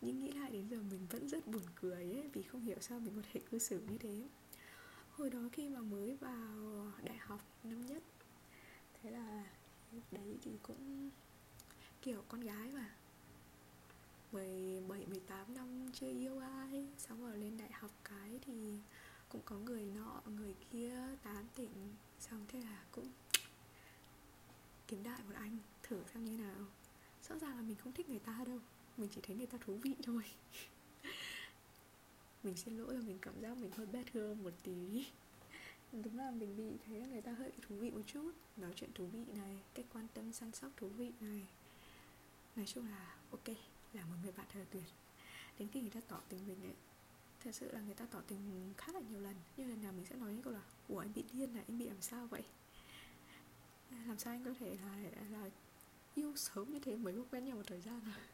Nhưng 0.00 0.20
nghĩ 0.20 0.32
lại 0.32 0.50
đến 0.50 0.68
giờ 0.68 0.82
mình 0.90 1.06
vẫn 1.10 1.28
rất 1.28 1.46
buồn 1.46 1.62
cười 1.74 2.04
ấy, 2.12 2.28
vì 2.32 2.42
không 2.42 2.64
hiểu 2.64 2.78
sao 2.80 3.00
mình 3.00 3.12
có 3.16 3.22
thể 3.32 3.40
cư 3.50 3.58
xử 3.58 3.80
như 3.80 3.98
thế. 3.98 4.28
Hồi 5.10 5.30
đó 5.30 5.40
khi 5.52 5.68
mà 5.68 5.80
mới 5.80 6.16
vào 6.16 6.92
đại 7.02 7.16
học 7.16 7.40
năm 7.64 7.86
nhất, 7.86 8.02
thế 9.02 9.10
là 9.10 9.46
đấy 10.10 10.38
thì 10.42 10.50
cũng 10.62 11.10
kiểu 12.02 12.24
con 12.28 12.40
gái 12.40 12.72
mà. 12.72 12.94
17, 14.32 15.06
18 15.06 15.54
năm 15.54 15.90
chưa 15.92 16.10
yêu 16.10 16.38
ai 16.38 16.86
Xong 16.98 17.26
rồi 17.26 17.38
lên 17.38 17.56
đại 17.58 17.72
học 17.72 17.90
cái 18.04 18.38
thì 18.46 18.78
cũng 19.28 19.40
có 19.44 19.56
người 19.56 19.84
nọ, 19.84 20.22
người 20.36 20.54
kia 20.70 20.92
tán 21.22 21.46
tỉnh. 21.54 21.94
Xong 22.20 22.44
thế 22.48 22.60
là 22.60 22.84
cũng 22.90 23.08
kiếm 24.88 25.02
đại 25.02 25.20
một 25.28 25.34
anh 25.34 25.58
thử 25.82 26.02
xem 26.14 26.24
như 26.24 26.36
nào. 26.36 26.66
Rõ 27.28 27.38
ràng 27.38 27.56
là 27.56 27.62
mình 27.62 27.76
không 27.76 27.92
thích 27.92 28.08
người 28.08 28.18
ta 28.18 28.44
đâu 28.46 28.58
Mình 28.96 29.08
chỉ 29.14 29.20
thấy 29.22 29.36
người 29.36 29.46
ta 29.46 29.58
thú 29.60 29.74
vị 29.74 29.94
thôi. 30.02 30.22
Mình 32.42 32.56
xin 32.56 32.78
lỗi 32.78 32.94
là 32.94 33.00
mình 33.00 33.18
cảm 33.22 33.40
giác 33.40 33.58
mình 33.58 33.70
hơi 33.76 33.86
bad 33.86 34.06
hơn 34.14 34.42
một 34.44 34.52
tí. 34.62 35.06
Đúng 35.92 36.18
là 36.18 36.30
mình 36.30 36.56
bị 36.56 36.78
thấy 36.86 37.00
là 37.00 37.06
người 37.06 37.22
ta 37.22 37.32
hơi 37.32 37.52
thú 37.68 37.76
vị 37.76 37.90
một 37.90 38.02
chút. 38.06 38.32
Nói 38.56 38.72
chuyện 38.76 38.90
thú 38.94 39.06
vị 39.06 39.24
này, 39.34 39.58
cách 39.74 39.86
quan 39.92 40.06
tâm 40.14 40.32
săn 40.32 40.52
sóc 40.52 40.70
thú 40.76 40.88
vị 40.88 41.12
này. 41.20 41.46
Nói 42.56 42.66
chung 42.66 42.90
là 42.90 43.16
ok 43.30 43.75
là 43.92 44.04
một 44.04 44.14
người 44.22 44.32
bạn 44.32 44.46
thật 44.52 44.58
là 44.58 44.66
tuyệt. 44.70 44.84
Đến 45.58 45.68
khi 45.68 45.80
người 45.80 45.90
ta 45.90 46.00
tỏ 46.08 46.20
tình 46.28 46.46
mình 46.46 46.62
ấy, 46.62 46.74
thật 47.44 47.50
sự 47.54 47.72
là 47.72 47.80
người 47.80 47.94
ta 47.94 48.06
tỏ 48.10 48.20
tình 48.26 48.74
khá 48.76 48.92
là 48.92 49.00
nhiều 49.00 49.20
lần. 49.20 49.34
Nhưng 49.56 49.68
lần 49.68 49.82
nào 49.82 49.92
mình 49.92 50.04
sẽ 50.04 50.16
nói 50.16 50.32
những 50.32 50.42
câu 50.42 50.52
là, 50.52 50.62
ủa, 50.88 50.98
anh 50.98 51.12
bị 51.14 51.24
điên 51.32 51.54
là 51.54 51.62
anh 51.68 51.78
bị 51.78 51.88
làm 51.88 52.00
sao 52.00 52.26
vậy? 52.26 52.42
À, 53.90 54.04
làm 54.06 54.18
sao 54.18 54.32
anh 54.32 54.44
có 54.44 54.50
thể 54.60 54.76
là 54.82 54.96
là 55.30 55.50
yêu 56.14 56.36
sớm 56.36 56.72
như 56.72 56.78
thế 56.78 56.96
mới 56.96 57.14
có 57.14 57.22
quen 57.30 57.44
nhau 57.44 57.56
một 57.56 57.66
thời 57.66 57.80
gian 57.80 58.00
rồi? 58.00 58.24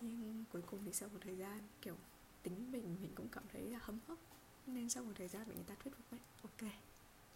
nhưng 0.00 0.44
cuối 0.52 0.62
cùng 0.66 0.80
thì 0.84 0.92
sau 0.92 1.08
một 1.08 1.18
thời 1.20 1.36
gian, 1.36 1.60
kiểu, 1.82 1.96
tính 2.42 2.72
mình 2.72 2.96
mình 3.02 3.12
cũng 3.14 3.28
cảm 3.28 3.44
thấy 3.52 3.62
là 3.70 3.78
hấm 3.82 3.98
hấp 4.08 4.18
nên 4.66 4.88
sau 4.88 5.04
một 5.04 5.12
thời 5.14 5.28
gian 5.28 5.48
bị 5.48 5.54
người 5.54 5.64
ta 5.64 5.74
thuyết 5.74 5.94
phục 5.96 6.10
ấy 6.10 6.20
ok, 6.42 6.72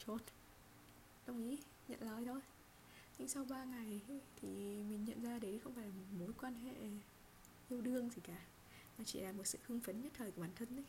chốt. 0.06 0.22
Đồng 1.26 1.50
ý, 1.50 1.58
nhận 1.88 2.02
lời 2.02 2.24
thôi 2.26 2.40
nhưng 3.20 3.28
sau 3.28 3.44
3 3.44 3.64
ngày 3.64 4.00
thì 4.36 4.48
mình 4.90 5.04
nhận 5.04 5.22
ra 5.22 5.38
đấy 5.38 5.60
không 5.64 5.74
phải 5.74 5.84
là 5.84 5.90
một 5.90 6.04
mối 6.18 6.32
quan 6.40 6.54
hệ 6.54 6.74
yêu 7.68 7.80
đương 7.80 8.10
gì 8.10 8.22
cả, 8.24 8.38
mà 8.98 9.04
chỉ 9.04 9.20
là 9.20 9.32
một 9.32 9.46
sự 9.46 9.58
hưng 9.66 9.80
phấn 9.80 10.02
nhất 10.02 10.12
thời 10.16 10.30
của 10.30 10.40
bản 10.40 10.50
thân 10.56 10.76
ấy. 10.76 10.84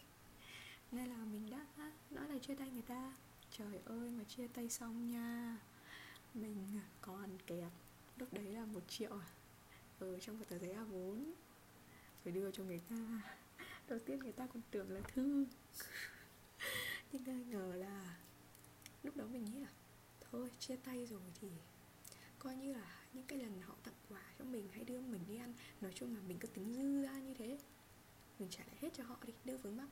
Nên 0.92 1.10
là 1.10 1.16
mình 1.16 1.50
đã 1.50 1.66
nói 2.10 2.30
là 2.30 2.40
chia 2.40 2.56
tay 2.56 2.70
người 2.72 2.82
ta, 2.82 3.14
trời 3.52 3.80
ơi, 3.86 4.10
mà 4.10 4.24
chia 4.24 4.48
tay 4.48 4.70
xong 4.70 5.12
nha. 5.12 5.58
Mình 6.34 6.80
còn 7.02 7.30
kẹp 7.48 7.72
lúc 8.18 8.34
đấy 8.34 8.46
là 8.46 8.66
một 8.66 8.82
triệu 8.88 9.20
ở 10.00 10.20
trong 10.20 10.40
một 10.40 10.46
tờ 10.50 10.58
giấy 10.58 10.76
A4 10.76 11.24
phải 12.24 12.34
đưa 12.34 12.52
cho 12.52 12.64
người 12.64 12.82
ta. 12.90 13.22
Đầu 13.88 14.00
tiên 14.06 14.20
người 14.20 14.32
ta 14.32 14.48
còn 14.48 14.62
tưởng 14.72 14.92
là 14.92 15.02
thư. 15.02 15.46
Nhưng 17.12 17.26
ai 17.26 17.44
ngờ 17.44 17.74
là 17.76 18.16
lúc 19.04 19.18
đó 19.18 19.26
mình 19.32 19.46
nghĩ 19.46 19.60
là, 19.60 19.70
thôi, 20.32 20.50
chia 20.60 20.76
tay 20.76 21.06
rồi 21.06 21.22
thì 21.42 21.48
coi 22.44 22.56
như 22.56 22.74
là 22.74 23.02
những 23.14 23.26
cái 23.28 23.40
lần 23.40 23.62
họ 23.62 23.76
tặng 23.84 23.94
quà 24.10 24.22
cho 24.40 24.46
mình 24.46 24.70
hay 24.74 24.84
đưa 24.84 25.02
mình 25.02 25.22
đi 25.28 25.38
ăn 25.38 25.54
nói 25.82 25.92
chung 25.96 26.16
là 26.16 26.22
mình 26.28 26.38
cứ 26.40 26.48
tính 26.48 26.74
dư 26.74 27.02
ra 27.02 27.20
như 27.20 27.34
thế. 27.34 27.58
Mình 28.40 28.50
trả 28.50 28.64
lại 28.68 28.76
hết 28.82 28.90
cho 28.94 29.04
họ 29.04 29.18
đi 29.26 29.34
đỡ 29.46 29.58
vướng 29.58 29.78
mắc. 29.78 29.88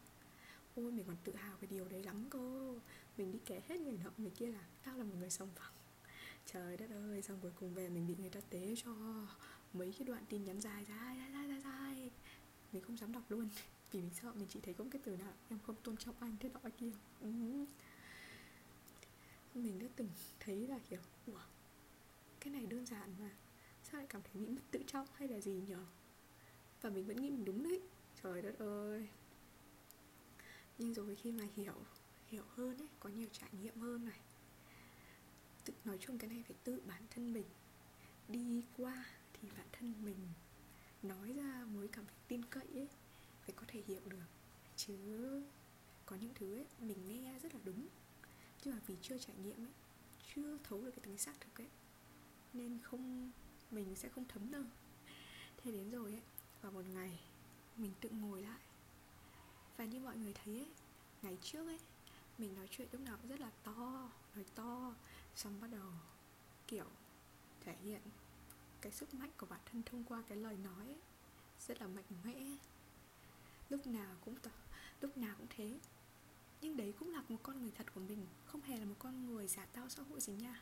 Ôi 0.76 0.92
mình 0.92 1.06
còn 1.08 1.18
tự 1.24 1.36
hào 1.36 1.58
về 1.58 1.68
điều 1.72 1.88
đấy 1.88 2.04
lắm 2.04 2.26
cô 2.30 2.76
mình 3.18 3.32
đi 3.32 3.40
kể 3.46 3.62
hết 3.68 3.80
người 3.80 3.98
nọ 4.04 4.12
người 4.18 4.32
kia 4.32 4.48
là 4.48 4.64
tao 4.84 4.98
là 4.98 5.04
một 5.04 5.16
người 5.20 5.30
sòng 5.30 5.50
phẳng. 5.56 5.74
Trời 6.46 6.78
đất 6.78 6.90
ơi 6.92 7.22
xong 7.22 7.40
cuối 7.42 7.52
cùng 7.60 7.74
về 7.74 7.90
mình 7.90 8.08
bị 8.08 8.16
người 8.20 8.30
ta 8.30 8.40
tế 8.50 8.76
cho 8.84 8.96
mấy 9.74 9.94
cái 9.98 10.08
đoạn 10.08 10.24
tin 10.30 10.44
nhắn 10.44 10.62
dài 10.62 10.86
dài 10.86 11.18
dài 11.18 11.32
dài 11.32 11.48
dài, 11.48 11.62
dài. 11.64 12.12
mình 12.72 12.84
không 12.84 12.98
dám 12.98 13.12
đọc 13.12 13.24
luôn 13.30 13.50
vì 13.92 14.02
mình 14.02 14.12
sợ 14.22 14.34
mình 14.34 14.48
chỉ 14.50 14.60
thấy 14.64 14.74
có 14.74 14.86
cái 14.92 15.02
từ 15.06 15.18
nào 15.18 15.34
em 15.50 15.60
không 15.60 15.76
tôn 15.84 15.98
trọng 15.98 16.16
anh 16.20 16.36
thế 16.40 16.50
nọ 16.50 16.70
kia. 16.78 16.92
Ừ. 17.22 17.30
mình 19.54 19.80
đã 19.80 19.88
từng 19.96 20.10
thấy 20.40 20.68
là 20.68 20.80
kiểu 20.90 21.02
wow, 21.28 21.59
cái 22.40 22.54
này 22.54 22.66
đơn 22.66 22.86
giản 22.86 23.16
mà. 23.20 23.30
Sao 23.84 23.98
lại 23.98 24.08
cảm 24.10 24.22
thấy 24.22 24.34
bị 24.42 24.48
mất 24.48 24.62
tự 24.72 24.84
trọng 24.88 25.08
hay 25.14 25.28
là 25.28 25.40
gì 25.40 25.62
nhở 25.68 25.86
và 26.82 26.90
mình 26.90 27.06
vẫn 27.06 27.22
nghĩ 27.22 27.30
mình 27.30 27.46
đúng 27.46 27.64
đấy. 27.64 27.82
Trời 28.24 28.42
đất 28.42 28.60
ơi. 28.60 29.10
Nhưng 30.78 30.94
rồi 30.94 31.16
khi 31.16 31.32
mà 31.32 31.44
hiểu 31.56 31.76
hiểu 32.28 32.44
hơn 32.56 32.78
ấy, 32.78 32.88
có 33.00 33.10
nhiều 33.10 33.30
trải 33.32 33.50
nghiệm 33.62 33.80
hơn 33.80 34.06
này. 34.06 34.20
Tự, 35.66 35.74
nói 35.86 35.98
chung 36.02 36.18
cái 36.18 36.30
này 36.30 36.44
phải 36.48 36.56
tự 36.64 36.82
bản 36.86 37.04
thân 37.10 37.34
mình. 37.34 37.46
Đi 38.28 38.66
qua 38.78 39.06
thì 39.34 39.50
bản 39.58 39.68
thân 39.72 39.94
mình 40.06 40.18
nói 41.04 41.34
ra 41.34 41.66
mới 41.66 41.88
cảm 41.88 42.06
thấy 42.06 42.16
tin 42.28 42.46
cậy 42.46 42.68
ấy 42.74 42.88
phải 43.42 43.52
có 43.56 43.64
thể 43.68 43.84
hiểu 43.88 44.02
được. 44.06 44.26
Chứ 44.76 44.98
có 46.06 46.16
những 46.16 46.34
thứ 46.36 46.56
ấy, 46.56 46.66
mình 46.80 47.08
nghe 47.08 47.40
rất 47.40 47.54
là 47.54 47.60
đúng. 47.64 47.88
Nhưng 48.64 48.74
mà 48.74 48.82
vì 48.88 48.96
chưa 49.02 49.18
trải 49.18 49.36
nghiệm 49.36 49.66
ấy, 49.66 49.74
chưa 50.36 50.58
thấu 50.64 50.82
được 50.82 50.92
cái 50.92 51.04
tính 51.04 51.18
xác 51.18 51.40
thực 51.40 51.62
ấy 51.62 51.68
nên 52.54 52.80
không 52.84 53.32
mình 53.72 53.96
sẽ 53.96 54.10
không 54.10 54.26
thấm 54.28 54.52
đâu. 54.52 54.64
Thế 55.58 55.72
đến 55.72 55.92
rồi 55.92 56.12
ấy 56.12 56.22
vào 56.62 56.72
một 56.72 56.86
ngày 56.94 57.20
mình 57.78 57.92
tự 58.02 58.10
ngồi 58.10 58.42
lại. 58.42 58.60
Và 59.78 59.86
như 59.86 60.00
mọi 60.00 60.18
người 60.18 60.34
thấy 60.34 60.58
ấy 60.58 60.72
ngày 61.22 61.38
trước 61.42 61.68
ấy 61.68 61.80
mình 62.38 62.56
nói 62.56 62.68
chuyện 62.72 62.88
lúc 62.92 63.02
nào 63.02 63.18
cũng 63.18 63.30
rất 63.30 63.40
là 63.40 63.52
to 63.64 64.10
nói 64.36 64.46
to 64.56 64.96
xong 65.36 65.62
bắt 65.62 65.68
đầu 65.72 65.92
kiểu 66.68 66.86
thể 67.62 67.76
hiện 67.84 68.02
cái 68.82 68.92
sức 68.92 69.14
mạnh 69.14 69.32
của 69.38 69.46
bản 69.46 69.60
thân 69.66 69.84
thông 69.84 70.04
qua 70.04 70.24
cái 70.28 70.38
lời 70.38 70.58
nói 70.58 70.86
ấy, 70.86 71.00
rất 71.68 71.82
là 71.82 71.88
mạnh 71.88 72.06
mẽ. 72.24 72.58
Lúc 73.70 73.88
nào 73.88 74.16
cũng 74.26 74.36
to, 74.36 74.52
lúc 75.02 75.18
nào 75.18 75.36
cũng 75.38 75.48
thế. 75.50 75.80
Nhưng 76.62 76.78
đấy 76.78 76.94
cũng 77.00 77.14
là 77.14 77.24
một 77.30 77.38
con 77.44 77.62
người 77.62 77.72
thật 77.72 77.94
của 77.94 78.02
mình 78.02 78.26
không 78.46 78.62
hề 78.62 78.78
là 78.78 78.86
một 78.86 78.96
con 79.00 79.26
người 79.26 79.48
giả 79.48 79.66
tao 79.66 79.90
xã 79.90 80.04
hội 80.10 80.22
gì 80.22 80.34
nha 80.34 80.62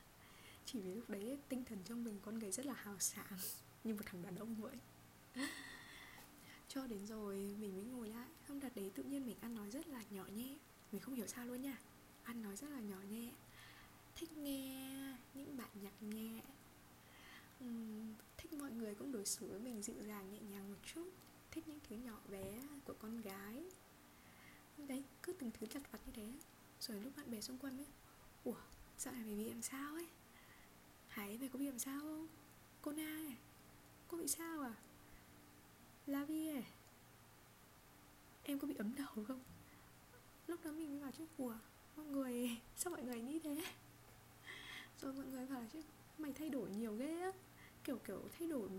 chỉ 0.67 0.79
vì 0.81 0.93
lúc 0.93 1.09
đấy 1.09 1.37
tinh 1.49 1.63
thần 1.65 1.79
trong 1.85 2.03
mình 2.03 2.19
con 2.21 2.39
người 2.39 2.51
rất 2.51 2.65
là 2.65 2.73
hào 2.73 2.99
sảng 2.99 3.37
như 3.83 3.93
một 3.93 4.01
thằng 4.05 4.21
đàn 4.21 4.35
ông 4.35 4.55
vậy. 4.55 4.75
Cho 6.67 6.87
đến 6.87 7.05
rồi 7.05 7.55
mình 7.59 7.75
mới 7.75 7.85
ngồi 7.85 8.09
lại. 8.09 8.27
Không 8.47 8.59
đặt 8.59 8.75
đấy 8.75 8.91
tự 8.95 9.03
nhiên 9.03 9.25
mình 9.25 9.37
ăn 9.41 9.55
nói 9.55 9.71
rất 9.71 9.87
là 9.87 10.03
nhỏ 10.09 10.25
nhẹ. 10.35 10.57
Mình 10.91 11.01
không 11.01 11.15
hiểu 11.15 11.27
sao 11.27 11.45
luôn 11.45 11.61
nha. 11.61 11.77
Ăn 12.23 12.41
nói 12.41 12.55
rất 12.55 12.69
là 12.69 12.79
nhỏ 12.79 12.97
nhẹ. 13.09 13.31
Thích 14.15 14.37
nghe 14.37 15.15
những 15.33 15.57
bản 15.57 15.69
nhạc 15.81 16.01
nhẹ. 16.01 16.41
Uhm, 17.65 18.13
thích 18.37 18.53
mọi 18.53 18.71
người 18.71 18.95
cũng 18.95 19.11
đối 19.11 19.25
xử 19.25 19.49
với 19.49 19.59
mình 19.59 19.81
dịu 19.81 19.95
dàng 20.07 20.33
nhẹ 20.33 20.39
nhàng 20.39 20.69
một 20.69 20.77
chút. 20.93 21.09
Thích 21.51 21.67
những 21.67 21.79
thứ 21.89 21.95
nhỏ 21.95 22.19
bé 22.29 22.61
của 22.85 22.93
con 22.99 23.21
gái. 23.21 23.63
Đấy 24.77 25.03
cứ 25.23 25.33
từng 25.33 25.51
thứ 25.59 25.67
chặt 25.67 25.91
vặt 25.91 25.99
như 26.05 26.11
thế. 26.15 26.33
Rồi 26.79 27.01
lúc 27.01 27.17
bạn 27.17 27.31
bè 27.31 27.41
xung 27.41 27.57
quanh 27.57 27.77
ấy 27.77 27.87
ủa 28.43 28.55
dạo 28.97 29.13
này 29.13 29.23
mày 29.23 29.35
bị 29.35 29.49
làm 29.49 29.61
sao 29.61 29.93
ấy? 29.93 30.07
Hải 31.17 31.37
mày 31.37 31.49
có 31.49 31.59
bị 31.59 31.65
làm 31.65 31.79
sao 31.79 31.99
không? 32.01 32.27
Cô 32.81 32.91
na 32.91 33.19
này, 33.23 33.37
cô 34.07 34.17
bị 34.17 34.27
sao 34.27 34.61
à? 34.61 34.73
La 36.05 36.25
vi 36.25 36.47
à 36.47 36.61
em 38.43 38.59
có 38.59 38.67
bị 38.67 38.75
ấm 38.75 38.95
đầu 38.95 39.25
không? 39.27 39.39
Lúc 40.47 40.65
đó 40.65 40.71
mình 40.71 40.89
mới 40.89 40.99
vào 40.99 41.11
trước 41.11 41.25
của 41.37 41.55
mọi 41.95 42.05
người, 42.05 42.57
sao 42.75 42.91
mọi 42.91 43.03
người 43.03 43.21
như 43.21 43.39
thế? 43.39 43.55
Rồi 45.01 45.13
mọi 45.13 45.25
người 45.25 45.45
bảo 45.45 45.63
chứ, 45.73 45.81
mày 46.17 46.33
thay 46.33 46.49
đổi 46.49 46.69
nhiều 46.69 46.95
ghê 46.95 47.21
á. 47.21 47.31
Kiểu 47.83 47.97
kiểu 47.97 48.21
thay 48.39 48.47
đổi 48.47 48.69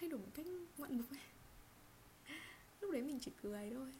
thay 0.00 0.08
đổi 0.08 0.20
một 0.20 0.30
cách 0.34 0.46
ngoạn 0.78 0.96
mục 0.98 1.10
ấy. 1.10 1.20
Lúc 2.80 2.90
đấy 2.90 3.02
mình 3.02 3.18
chỉ 3.20 3.32
cười 3.42 3.70
thôi. 3.74 3.92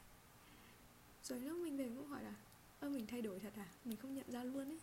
Rồi 1.22 1.40
lúc 1.40 1.58
mình 1.58 1.76
về 1.76 1.88
cũng 1.96 2.08
hỏi 2.08 2.22
là, 2.22 2.34
ơ, 2.80 2.88
mình 2.88 3.06
thay 3.06 3.22
đổi 3.22 3.40
thật 3.40 3.52
à? 3.56 3.68
Mình 3.84 3.96
không 3.96 4.14
nhận 4.14 4.30
ra 4.32 4.44
luôn 4.44 4.68
ấy. 4.68 4.78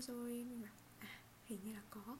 Rồi. 0.00 0.30
Mình 0.30 0.62
bảo 0.62 0.72
à 0.98 1.20
hình 1.46 1.58
như 1.64 1.72
là 1.72 1.82
có. 1.90 2.18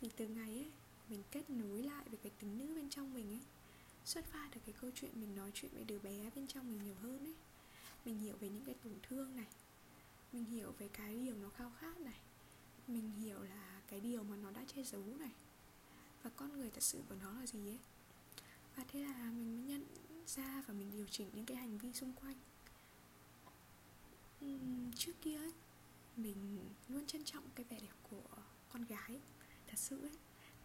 Vì 0.00 0.08
từ 0.16 0.28
ngày 0.28 0.54
ấy 0.54 0.70
mình 1.08 1.22
kết 1.30 1.50
nối 1.50 1.82
lại 1.82 2.04
với 2.08 2.18
cái 2.22 2.32
tính 2.38 2.58
nữ 2.58 2.74
bên 2.74 2.90
trong 2.90 3.14
mình 3.14 3.32
ấy 3.32 3.40
xuất 4.04 4.24
phát 4.24 4.48
từ 4.54 4.60
cái 4.66 4.74
câu 4.80 4.90
chuyện 4.94 5.10
mình 5.14 5.36
nói 5.36 5.50
chuyện 5.54 5.70
với 5.74 5.84
đứa 5.84 5.98
bé 5.98 6.30
bên 6.34 6.46
trong 6.46 6.72
mình 6.72 6.84
nhiều 6.84 6.94
hơn 7.02 7.24
ấy. 7.24 7.34
Mình 8.04 8.18
hiểu 8.18 8.36
về 8.40 8.48
những 8.48 8.64
cái 8.64 8.74
tổn 8.84 8.94
thương 9.02 9.36
này 9.36 9.46
mình 10.32 10.44
hiểu 10.44 10.72
về 10.78 10.88
cái 10.92 11.16
điều 11.16 11.36
nó 11.36 11.48
khao 11.48 11.72
khát 11.80 12.00
này 12.00 12.20
mình 12.86 13.10
hiểu 13.12 13.42
là 13.42 13.80
cái 13.86 14.00
điều 14.00 14.22
mà 14.22 14.36
nó 14.36 14.50
đã 14.50 14.64
che 14.74 14.82
giấu 14.82 15.04
này. 15.18 15.30
Và 16.22 16.30
con 16.36 16.52
người 16.52 16.70
thật 16.70 16.82
sự 16.82 17.02
của 17.08 17.14
nó 17.20 17.32
là 17.40 17.46
gì 17.46 17.68
ấy? 17.68 17.78
Và 18.76 18.84
thế 18.88 19.00
là 19.00 19.30
mình 19.30 19.56
mới 19.56 19.62
nhận 19.62 19.84
ra 20.26 20.62
và 20.66 20.74
mình 20.74 20.90
điều 20.92 21.06
chỉnh 21.06 21.30
những 21.32 21.46
cái 21.46 21.56
hành 21.56 21.78
vi 21.78 21.92
xung 21.92 22.12
quanh. 22.12 22.36
Uhm, 24.44 24.92
trước 24.92 25.12
kia 25.22 25.36
ấy 25.36 25.52
mình 26.16 26.58
luôn 26.88 27.06
trân 27.06 27.24
trọng 27.24 27.44
cái 27.54 27.66
vẻ 27.70 27.78
đẹp 27.80 27.94
của 28.10 28.22
con 28.72 28.84
gái. 28.84 29.20
Thật 29.66 29.78
sự 29.78 30.02
ấy 30.02 30.18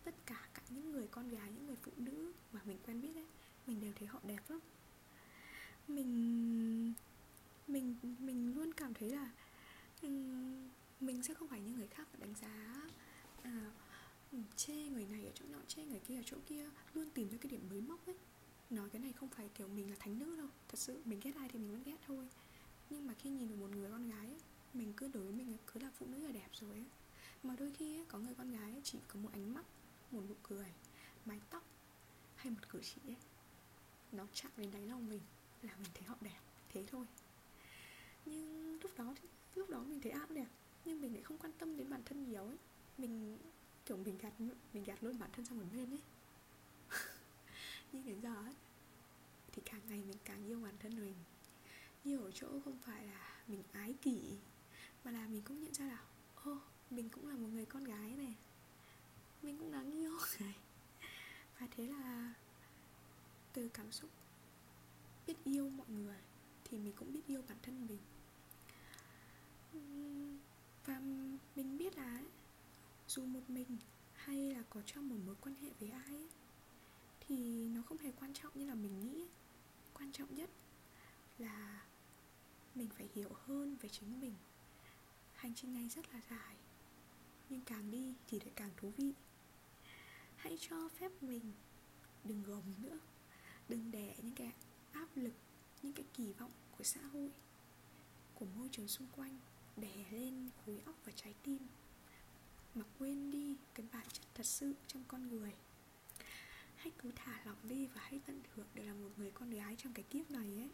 tất 0.03 0.15
cả 0.25 0.49
các 0.53 0.63
những 0.69 0.91
người 0.91 1.07
con 1.07 1.29
gái 1.29 1.51
những 1.51 1.65
người 1.65 1.75
phụ 1.81 1.91
nữ 1.97 2.33
mà 2.51 2.61
mình 2.65 2.77
quen 2.85 3.01
biết 3.01 3.15
ấy 3.15 3.27
mình 3.67 3.81
đều 3.81 3.93
thấy 3.95 4.07
họ 4.07 4.19
đẹp 4.23 4.49
lắm. 4.49 4.59
Mình 5.87 6.93
mình 7.67 7.95
mình 8.19 8.55
luôn 8.55 8.73
cảm 8.73 8.93
thấy 8.93 9.09
là 9.09 9.31
mình 10.99 11.23
sẽ 11.23 11.33
không 11.33 11.47
phải 11.47 11.61
như 11.61 11.71
người 11.71 11.87
khác 11.87 12.07
phải 12.11 12.19
đánh 12.21 12.35
giá 12.41 12.81
à, 13.41 13.71
ừ, 14.31 14.37
chê 14.55 14.73
người 14.75 15.05
này 15.05 15.25
ở 15.25 15.31
chỗ 15.35 15.45
nọ 15.49 15.59
chê 15.67 15.85
người 15.85 15.99
kia 15.99 16.15
ở 16.15 16.23
chỗ 16.25 16.37
kia 16.47 16.69
luôn 16.93 17.09
tìm 17.09 17.29
ra 17.29 17.37
cái 17.41 17.49
điểm 17.51 17.69
mới 17.69 17.81
móc 17.81 18.05
ấy. 18.05 18.15
Nói 18.69 18.89
cái 18.89 19.01
này 19.01 19.13
không 19.13 19.29
phải 19.29 19.49
kiểu 19.55 19.67
mình 19.67 19.89
là 19.89 19.95
thánh 19.99 20.19
nữ 20.19 20.35
đâu 20.37 20.47
thật 20.67 20.79
sự 20.79 21.01
mình 21.05 21.19
ghét 21.23 21.35
ai 21.35 21.49
thì 21.49 21.59
mình 21.59 21.71
vẫn 21.71 21.83
ghét 21.83 21.97
thôi. 22.07 22.27
Nhưng 22.89 23.07
mà 23.07 23.13
khi 23.13 23.29
nhìn 23.29 23.47
được 23.47 23.55
một 23.55 23.69
người 23.75 23.91
con 23.91 24.09
gái 24.09 24.27
ấy, 24.27 24.39
mình 24.75 24.93
cứ 24.97 25.07
đối 25.13 25.23
với 25.23 25.33
mình 25.33 25.57
cứ 25.73 25.79
là 25.79 25.89
phụ 25.99 26.05
nữ 26.05 26.17
là 26.17 26.31
đẹp 26.31 26.49
rồi 26.53 26.71
ấy 26.71 26.85
mà 27.43 27.55
đôi 27.59 27.71
khi 27.77 27.97
ấy, 27.97 28.05
có 28.07 28.19
người 28.19 28.33
con 28.37 28.51
gái 28.51 28.71
ấy, 28.71 28.81
chỉ 28.83 28.99
có 29.07 29.19
một 29.19 29.29
ánh 29.33 29.53
mắt 29.53 29.65
một 30.11 30.21
nụ 30.29 30.35
cười 30.43 30.73
mái 31.25 31.39
tóc 31.49 31.63
hay 32.35 32.51
một 32.51 32.69
cử 32.69 32.81
chỉ 32.83 33.01
ấy 33.07 33.15
nó 34.11 34.27
chạm 34.33 34.51
đến 34.57 34.71
đáy 34.71 34.87
lòng 34.87 35.09
mình 35.09 35.21
là 35.61 35.75
mình 35.77 35.91
thấy 35.93 36.03
họ 36.03 36.15
đẹp 36.21 36.39
thế 36.69 36.83
thôi. 36.87 37.05
Nhưng 38.25 38.79
lúc 38.81 38.91
đó 38.97 39.15
lúc 39.55 39.69
đó 39.69 39.83
mình 39.87 40.01
thấy 40.01 40.11
ai 40.11 40.27
đẹp 40.29 40.47
nhưng 40.85 41.01
mình 41.01 41.13
lại 41.13 41.23
không 41.23 41.37
quan 41.37 41.51
tâm 41.59 41.77
đến 41.77 41.89
bản 41.89 42.01
thân 42.05 42.29
nhiều 42.29 42.43
ấy. 42.43 42.57
Mình 42.97 43.37
kiểu 43.85 43.97
mình 43.97 44.17
gạt 44.17 44.33
mình 44.73 44.83
gạt 44.83 45.03
luôn 45.03 45.19
bản 45.19 45.29
thân 45.33 45.45
sang 45.45 45.57
một 45.57 45.65
bên 45.73 45.89
ấy. 45.89 46.01
Nhưng 47.91 48.05
đến 48.05 48.21
giờ 48.21 48.35
ấy 48.35 48.53
thì 49.51 49.61
càng 49.65 49.81
ngày 49.89 50.03
mình 50.07 50.17
càng 50.25 50.47
yêu 50.47 50.59
bản 50.63 50.75
thân 50.79 50.99
mình. 51.01 51.15
Yêu 52.03 52.23
ở 52.23 52.31
chỗ 52.31 52.47
không 52.65 52.77
phải 52.85 53.05
là 53.05 53.43
mình 53.47 53.63
ái 53.71 53.95
kỷ 54.01 54.37
và 55.05 55.11
là 55.11 55.27
mình 55.27 55.41
cũng 55.41 55.61
nhận 55.61 55.73
ra 55.73 55.85
là 55.85 56.03
ô 56.43 56.57
mình 56.89 57.09
cũng 57.09 57.27
là 57.27 57.35
một 57.35 57.47
người 57.53 57.65
con 57.65 57.83
gái 57.83 58.15
này. 58.15 58.35
Mình 59.41 59.57
cũng 59.57 59.71
đáng 59.71 59.91
yêu 59.91 60.17
này. 60.39 60.55
Và 61.59 61.67
thế 61.71 61.87
là 61.87 62.33
từ 63.53 63.69
cảm 63.69 63.91
xúc 63.91 64.09
biết 65.27 65.33
yêu 65.43 65.69
mọi 65.69 65.87
người 65.89 66.17
thì 66.63 66.77
mình 66.77 66.93
cũng 66.95 67.13
biết 67.13 67.21
yêu 67.27 67.41
bản 67.47 67.57
thân 67.61 67.87
mình. 67.87 67.99
Và 70.85 71.01
mình 71.55 71.77
biết 71.77 71.97
là 71.97 72.21
dù 73.07 73.25
một 73.25 73.49
mình 73.49 73.77
hay 74.13 74.53
là 74.53 74.63
có 74.69 74.81
trong 74.85 75.09
một 75.09 75.15
mối 75.25 75.35
quan 75.41 75.55
hệ 75.55 75.69
với 75.79 75.89
ai 75.89 76.07
ấy, 76.07 76.29
thì 77.19 77.67
nó 77.69 77.81
không 77.81 77.97
hề 77.97 78.11
quan 78.11 78.33
trọng 78.33 78.51
như 78.55 78.65
là 78.65 78.75
mình 78.75 78.99
nghĩ. 78.99 79.25
Quan 79.93 80.11
trọng 80.11 80.35
nhất 80.35 80.49
là 81.37 81.85
mình 82.75 82.89
phải 82.97 83.09
hiểu 83.15 83.29
hơn 83.33 83.75
về 83.81 83.89
chính 83.89 84.19
mình 84.19 84.33
hành 85.45 85.53
trình 85.55 85.73
này 85.73 85.89
rất 85.89 86.13
là 86.13 86.21
dài, 86.29 86.55
nhưng 87.49 87.61
càng 87.61 87.91
đi 87.91 88.13
thì 88.27 88.39
lại 88.39 88.51
càng 88.55 88.71
thú 88.77 88.91
vị. 88.97 89.13
Hãy 90.35 90.57
cho 90.59 90.89
phép 90.89 91.11
mình 91.23 91.51
đừng 92.23 92.43
gồng 92.43 92.63
nữa, 92.81 92.99
đừng 93.69 93.91
để 93.91 94.15
những 94.21 94.35
cái 94.35 94.53
áp 94.91 95.07
lực, 95.15 95.33
những 95.83 95.93
cái 95.93 96.05
kỳ 96.13 96.33
vọng 96.33 96.51
của 96.77 96.83
xã 96.83 97.01
hội, 97.01 97.31
của 98.35 98.45
môi 98.45 98.69
trường 98.71 98.87
xung 98.87 99.07
quanh 99.15 99.39
đè 99.77 100.05
lên 100.11 100.49
khối 100.65 100.81
óc 100.85 100.95
và 101.05 101.11
trái 101.15 101.33
tim 101.43 101.59
mà 102.75 102.83
quên 102.99 103.31
đi 103.31 103.55
cái 103.73 103.85
bản 103.91 104.07
chất 104.13 104.25
thật 104.33 104.45
sự 104.45 104.73
trong 104.87 105.03
con 105.07 105.27
người. 105.27 105.53
Hãy 106.75 106.91
cứ 106.97 107.11
thả 107.15 107.41
lỏng 107.45 107.59
đi 107.63 107.85
và 107.85 108.01
hãy 108.01 108.19
tận 108.25 108.41
hưởng 108.55 108.67
để 108.73 108.83
là 108.83 108.93
một 108.93 109.09
người 109.17 109.31
con 109.31 109.49
gái 109.49 109.75
trong 109.77 109.93
cái 109.93 110.03
kiếp 110.03 110.31
này 110.31 110.57
ấy 110.57 110.69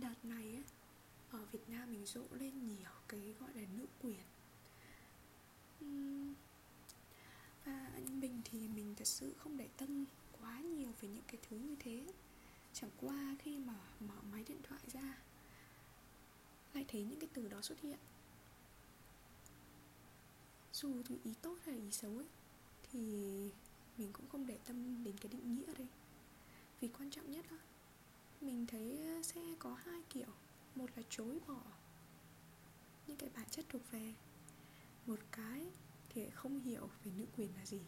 đợt 0.00 0.24
này 0.24 0.42
ấy, 0.42 0.64
ở 1.30 1.44
Việt 1.52 1.68
Nam 1.68 1.92
mình 1.92 2.06
rộ 2.06 2.24
lên 2.30 2.68
nhiều 2.68 2.90
cái 3.08 3.34
gọi 3.40 3.50
là 3.54 3.62
nữ 3.76 3.86
quyền. 4.02 4.24
Và 7.64 7.90
mình 8.08 8.40
thì 8.44 8.68
mình 8.68 8.94
thật 8.94 9.06
sự 9.06 9.34
không 9.38 9.56
để 9.56 9.68
tâm 9.76 10.04
quá 10.40 10.60
nhiều 10.60 10.92
về 11.00 11.08
những 11.08 11.24
cái 11.26 11.36
thứ 11.48 11.56
như 11.56 11.76
thế. 11.78 12.12
Chẳng 12.72 12.90
qua 12.96 13.36
khi 13.38 13.58
mà 13.58 13.74
mở 14.00 14.14
máy 14.32 14.44
điện 14.48 14.58
thoại 14.62 14.80
ra, 14.92 15.18
lại 16.74 16.84
thấy 16.88 17.02
những 17.02 17.20
cái 17.20 17.28
từ 17.32 17.48
đó 17.48 17.60
xuất 17.62 17.80
hiện. 17.80 17.98
Dù 20.72 21.02
từ 21.08 21.18
ý 21.24 21.34
tốt 21.42 21.58
hay 21.64 21.76
ý 21.76 21.90
xấu 21.90 22.16
ấy, 22.16 22.26
thì 22.92 23.00
mình 23.98 24.12
cũng 24.12 24.28
không 24.28 24.46
để 24.46 24.58
tâm 24.64 25.04
đến 25.04 25.18
cái 25.18 25.32
định 25.32 25.54
nghĩa 25.54 25.74
đây 25.74 25.86
vì 26.80 26.88
quan 26.88 27.10
trọng 27.10 27.30
nhất 27.30 27.44
đó 27.50 27.56
mình 28.40 28.66
thấy 28.66 29.02
ờ, 29.06 29.22
sẽ 29.22 29.40
có 29.58 29.74
hai 29.74 30.02
kiểu. 30.10 30.32
Một 30.74 30.90
là 30.96 31.02
chối 31.10 31.38
bỏ 31.46 31.62
những 33.06 33.16
cái 33.16 33.30
bản 33.34 33.48
chất 33.50 33.64
thuộc 33.68 33.82
về. 33.90 34.14
Một 35.06 35.18
cái 35.32 35.66
thì 36.08 36.30
không 36.30 36.60
hiểu 36.60 36.90
về 37.04 37.12
nữ 37.16 37.26
quyền 37.36 37.50
là 37.56 37.66
gì. 37.66 37.80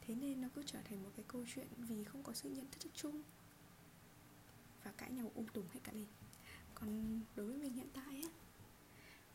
Thế 0.00 0.14
nên 0.14 0.40
nó 0.40 0.48
cứ 0.54 0.62
trở 0.66 0.78
thành 0.84 1.02
một 1.02 1.10
cái 1.16 1.24
câu 1.28 1.44
chuyện 1.54 1.66
vì 1.76 2.04
không 2.04 2.22
có 2.22 2.32
sự 2.32 2.50
nhận 2.50 2.66
thức 2.70 2.92
chung 2.94 3.22
và 4.84 4.92
cãi 4.92 5.10
nhau 5.10 5.30
ung 5.34 5.48
tùng 5.48 5.66
hết 5.72 5.80
cả 5.84 5.92
lên. 5.92 6.06
Còn 6.74 7.20
đối 7.36 7.46
với 7.46 7.56
mình 7.56 7.72
hiện 7.72 7.88
tại 7.94 8.22
á, 8.22 8.30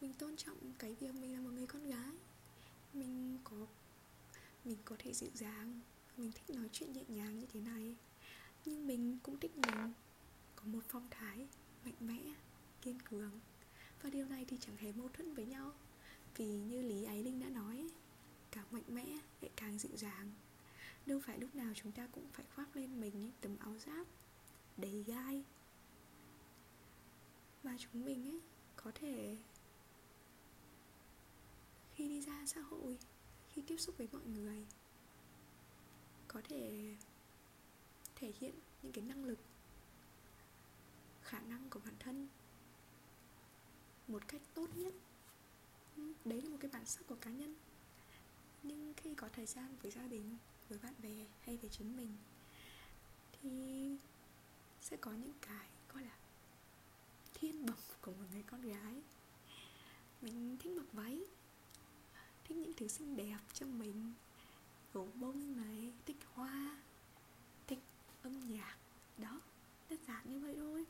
mình 0.02 0.14
tôn 0.14 0.38
trọng 0.38 0.58
cái 0.80 0.96
việc 0.96 1.16
mình 1.16 1.34
là 1.34 1.40
một 1.40 1.50
người 1.54 1.68
con 1.68 1.90
gái. 1.90 2.14
Mình 2.94 3.38
có 3.44 3.68
mình 4.66 4.78
có 4.86 4.96
thể 5.00 5.14
dịu 5.14 5.30
dàng, 5.34 5.82
mình 6.18 6.32
thích 6.32 6.56
nói 6.56 6.70
chuyện 6.72 6.94
nhẹ 6.94 7.04
nhàng 7.08 7.40
như 7.40 7.46
thế 7.54 7.60
này. 7.62 7.96
Nhưng 8.66 8.88
mình 8.88 9.18
cũng 9.24 9.40
thích 9.40 9.58
mình 9.58 9.94
một 10.72 10.84
phong 10.88 11.08
thái 11.12 11.48
mạnh 11.86 11.94
mẽ, 12.00 12.20
kiên 12.82 13.00
cường. 13.00 13.40
Và 14.02 14.10
điều 14.10 14.26
này 14.26 14.46
thì 14.46 14.58
chẳng 14.58 14.78
hề 14.78 14.92
mâu 14.92 15.10
thuẫn 15.10 15.34
với 15.34 15.46
nhau. 15.46 15.72
Vì 16.36 16.46
như 16.46 16.82
lý 16.82 17.04
ái 17.04 17.24
linh 17.24 17.40
đã 17.40 17.50
nói, 17.50 17.90
càng 18.52 18.66
mạnh 18.72 18.84
mẽ, 18.88 19.06
lại 19.42 19.52
càng 19.56 19.80
dịu 19.80 19.98
dàng. 19.98 20.32
Đâu 21.06 21.20
phải 21.26 21.40
lúc 21.40 21.56
nào 21.56 21.74
chúng 21.76 21.92
ta 21.92 22.08
cũng 22.12 22.26
phải 22.34 22.46
khoác 22.56 22.76
lên 22.76 23.02
mình 23.02 23.14
những 23.20 23.32
tấm 23.42 23.58
áo 23.60 23.78
giáp 23.86 24.08
đầy 24.78 25.04
gai 25.04 25.44
mà 27.64 27.78
chúng 27.80 28.06
mình 28.06 28.28
ấy 28.28 28.42
có 28.76 28.92
thể 28.96 29.38
khi 31.94 32.10
đi 32.10 32.22
ra 32.22 32.46
xã 32.46 32.62
hội, 32.62 32.98
khi 33.50 33.62
tiếp 33.68 33.78
xúc 33.78 33.98
với 33.98 34.08
mọi 34.12 34.22
người, 34.26 34.66
có 36.28 36.42
thể 36.50 36.96
thể 38.16 38.34
hiện 38.40 38.54
những 38.82 38.92
cái 38.92 39.04
năng 39.04 39.26
lực 39.26 39.40
khả 41.28 41.40
năng 41.40 41.70
của 41.70 41.80
bản 41.86 41.94
thân 42.00 42.28
một 44.08 44.28
cách 44.28 44.42
tốt 44.54 44.68
nhất. 44.76 44.94
Ừ, 45.98 46.14
đấy 46.26 46.42
là 46.42 46.50
một 46.50 46.58
cái 46.60 46.72
bản 46.74 46.86
sắc 46.86 47.08
của 47.08 47.16
cá 47.22 47.32
nhân. 47.32 47.56
Nhưng 48.64 48.94
khi 48.98 49.16
có 49.16 49.30
thời 49.34 49.46
gian 49.46 49.76
với 49.82 49.92
gia 49.92 50.08
đình, 50.08 50.38
với 50.70 50.80
bạn 50.84 50.94
bè 51.04 51.26
hay 51.42 51.58
với 51.58 51.70
chính 51.70 51.98
mình, 51.98 52.18
thì 53.32 53.98
sẽ 54.82 54.98
có 54.98 55.12
những 55.12 55.34
cái 55.42 55.68
gọi 55.94 56.04
là 56.04 56.18
thiên 57.34 57.66
bẩm 57.66 57.78
của 58.02 58.12
một 58.12 58.26
người 58.32 58.44
con 58.44 58.62
gái. 58.62 59.02
Mình 60.22 60.58
thích 60.60 60.72
mặc 60.78 60.86
váy, 60.94 61.22
thích 62.44 62.58
những 62.58 62.74
thứ 62.74 62.88
xinh 62.88 63.16
đẹp 63.16 63.40
cho 63.54 63.66
mình 63.66 64.14
gấu 64.94 65.10
bông 65.16 65.58
này, 65.58 65.92
thích 66.06 66.18
hoa, 66.34 66.78
thích 67.68 67.80
âm 68.24 68.40
nhạc. 68.40 68.78
Đó 69.18 69.42
đơn 69.90 70.00
giản 70.08 70.32
như 70.32 70.40
vậy 70.40 70.56
thôi 70.58 70.86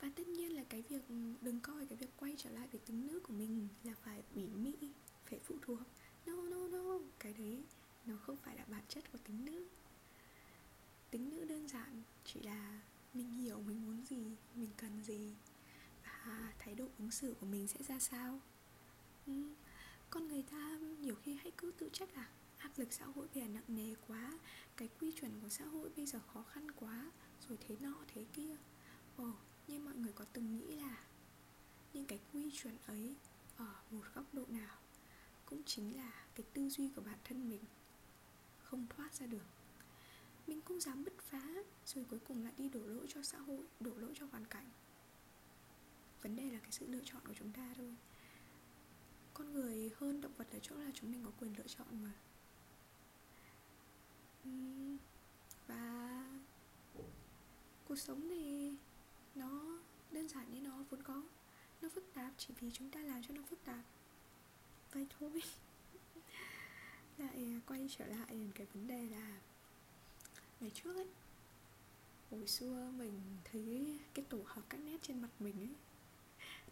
và 0.00 0.10
tất 0.16 0.28
nhiên 0.28 0.56
là 0.56 0.59
cái 0.70 0.82
việc 0.88 1.08
ừ, 1.08 1.14
đừng 1.40 1.60
coi 1.60 1.86
cái 1.86 1.98
việc 1.98 2.10
quay 2.16 2.34
trở 2.38 2.50
lại 2.50 2.68
về 2.72 2.80
tính 2.86 3.06
nữ 3.06 3.20
của 3.20 3.32
mình 3.32 3.68
là 3.84 3.92
phải 4.04 4.22
ủy 4.34 4.46
mị, 4.46 4.74
phải 5.26 5.38
phụ 5.44 5.54
thuộc. 5.62 5.78
No 6.26 6.42
no 6.42 6.68
no, 6.68 6.98
cái 7.18 7.32
đấy 7.32 7.64
nó 8.06 8.16
không 8.16 8.36
phải 8.36 8.56
là 8.56 8.64
bản 8.68 8.82
chất 8.88 9.12
của 9.12 9.18
tính 9.24 9.44
nữ. 9.44 9.68
Tính 11.10 11.30
nữ 11.30 11.44
đơn 11.44 11.68
giản 11.68 12.02
chỉ 12.24 12.40
là 12.40 12.80
mình 13.14 13.30
hiểu 13.30 13.60
mình 13.60 13.86
muốn 13.86 14.04
gì, 14.06 14.36
mình 14.54 14.70
cần 14.76 15.04
gì 15.04 15.34
và 16.04 16.52
thái 16.58 16.74
độ 16.74 16.86
ứng 16.98 17.10
xử 17.10 17.34
của 17.40 17.46
mình 17.46 17.68
sẽ 17.68 17.82
ra 17.88 17.98
sao. 17.98 18.40
Ừ. 19.26 19.32
con 20.10 20.28
người 20.28 20.42
ta 20.42 20.78
nhiều 21.00 21.14
khi 21.14 21.34
hãy 21.34 21.52
cứ 21.56 21.72
tự 21.78 21.88
trách 21.92 22.16
là 22.16 22.28
áp 22.58 22.70
lực 22.76 22.92
xã 22.92 23.04
hội 23.04 23.28
bây 23.34 23.42
giờ 23.42 23.48
nặng 23.48 23.64
nề 23.68 23.94
quá, 24.08 24.38
cái 24.76 24.88
quy 25.00 25.12
chuẩn 25.12 25.40
của 25.40 25.48
xã 25.48 25.64
hội 25.64 25.90
bây 25.96 26.06
giờ 26.06 26.20
khó 26.26 26.42
khăn 26.42 26.70
quá, 26.70 27.10
rồi 27.48 27.58
thế 27.68 27.76
nọ, 27.80 27.94
thế 28.14 28.24
kia. 28.32 28.56
Ồ 29.16 29.32
nhưng 29.70 29.84
mọi 29.84 29.94
người 29.94 30.12
có 30.12 30.24
từng 30.32 30.56
nghĩ 30.56 30.76
là 30.76 31.04
những 31.92 32.06
cái 32.06 32.18
quy 32.32 32.50
chuẩn 32.50 32.76
ấy 32.86 33.14
ở 33.56 33.74
một 33.90 34.04
góc 34.14 34.24
độ 34.34 34.44
nào 34.48 34.78
cũng 35.46 35.62
chính 35.66 35.96
là 35.96 36.24
cái 36.34 36.46
tư 36.52 36.68
duy 36.68 36.88
của 36.96 37.02
bản 37.02 37.18
thân 37.24 37.48
mình 37.48 37.64
không 38.62 38.86
thoát 38.88 39.14
ra 39.14 39.26
được. 39.26 39.46
Mình 40.46 40.60
cũng 40.60 40.80
dám 40.80 41.04
bứt 41.04 41.14
phá 41.18 41.48
rồi 41.86 42.04
cuối 42.10 42.18
cùng 42.18 42.44
lại 42.44 42.52
đi 42.56 42.68
đổ 42.68 42.80
lỗi 42.80 43.06
cho 43.08 43.22
xã 43.22 43.38
hội, 43.38 43.66
đổ 43.80 43.90
lỗi 43.96 44.12
cho 44.14 44.26
hoàn 44.30 44.44
cảnh. 44.44 44.70
Vấn 46.22 46.36
đề 46.36 46.50
là 46.50 46.58
cái 46.58 46.72
sự 46.72 46.86
lựa 46.86 47.02
chọn 47.04 47.22
của 47.26 47.34
chúng 47.34 47.52
ta 47.52 47.74
thôi. 47.76 47.94
Con 49.34 49.52
người 49.52 49.90
hơn 49.96 50.20
động 50.20 50.32
vật 50.36 50.48
ở 50.52 50.58
chỗ 50.62 50.76
là 50.76 50.90
chúng 50.94 51.12
mình 51.12 51.24
có 51.24 51.30
quyền 51.40 51.58
lựa 51.58 51.66
chọn 51.66 51.86
mà. 52.02 52.12
Và 55.66 56.24
cuộc 57.84 57.96
sống 57.96 58.28
thì 58.28 58.74
nó, 59.40 59.78
đơn 60.10 60.28
giản 60.28 60.54
như 60.54 60.60
nó 60.60 60.84
vốn 60.90 61.02
có. 61.02 61.22
Nó 61.82 61.88
phức 61.88 62.04
tạp 62.14 62.32
chỉ 62.38 62.54
vì 62.60 62.70
chúng 62.74 62.90
ta 62.90 63.00
làm 63.00 63.22
cho 63.22 63.34
nó 63.34 63.42
phức 63.50 63.64
tạp. 63.64 63.84
Vậy 64.92 65.06
thôi. 65.18 65.42
Lại 67.18 67.34
à, 67.34 67.60
quay 67.66 67.88
trở 67.98 68.06
lại 68.06 68.26
đến 68.30 68.50
cái 68.54 68.66
vấn 68.74 68.86
đề 68.86 69.08
là 69.08 69.38
ngày 70.60 70.70
trước 70.74 70.96
ấy, 70.96 71.08
hồi 72.30 72.46
xưa 72.46 72.92
mình 72.96 73.20
thấy 73.44 73.98
cái 74.14 74.24
tổ 74.28 74.38
hợp 74.46 74.62
các 74.68 74.80
nét 74.80 74.96
trên 75.02 75.22
mặt 75.22 75.30
mình 75.40 75.54
ấy, 75.60 75.74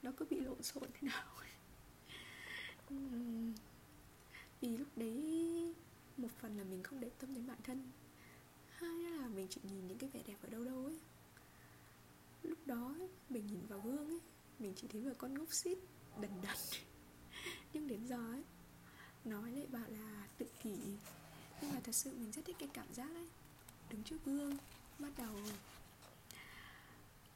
nó 0.02 0.12
cứ 0.16 0.24
bị 0.30 0.40
lộn 0.40 0.62
xộn 0.62 0.88
thế 0.92 1.08
nào 1.08 1.38
vì 4.60 4.76
lúc 4.76 4.88
đấy 4.96 5.74
một 6.16 6.28
phần 6.40 6.58
là 6.58 6.64
mình 6.64 6.82
không 6.82 7.00
để 7.00 7.10
tâm 7.18 7.34
đến 7.34 7.46
bản 7.46 7.58
thân. 7.64 7.90
Hai 8.70 8.98
là 8.98 9.28
mình 9.28 9.46
chỉ 9.50 9.60
nhìn 9.64 9.88
những 9.88 9.98
cái 9.98 10.10
vẻ 10.10 10.20
đẹp 10.26 10.36
ở 10.42 10.48
đâu 10.48 10.64
đâu 10.64 10.84
ấy 10.84 10.98
lúc 12.42 12.58
đó 12.66 12.94
mình 13.28 13.46
nhìn 13.46 13.66
vào 13.66 13.80
gương 13.80 14.08
ấy, 14.08 14.20
mình 14.58 14.72
chỉ 14.76 14.88
thấy 14.88 15.00
một 15.00 15.12
con 15.18 15.34
ngốc 15.34 15.52
xít, 15.52 15.78
đần 16.20 16.30
đần. 16.42 16.56
Nhưng 17.72 17.88
đến 17.88 18.06
giờ 18.06 18.32
ấy, 18.32 18.42
nói 19.24 19.52
lại 19.52 19.66
bảo 19.66 19.88
là 19.88 20.28
tự 20.38 20.46
kỷ. 20.62 20.76
Nhưng 21.62 21.72
mà 21.74 21.80
thật 21.84 21.94
sự 21.94 22.16
mình 22.16 22.32
rất 22.32 22.44
thích 22.44 22.56
cái 22.58 22.68
cảm 22.72 22.94
giác 22.94 23.10
ấy 23.14 23.28
đứng 23.90 24.02
trước 24.02 24.24
gương, 24.24 24.56
bắt 24.98 25.12
đầu 25.18 25.36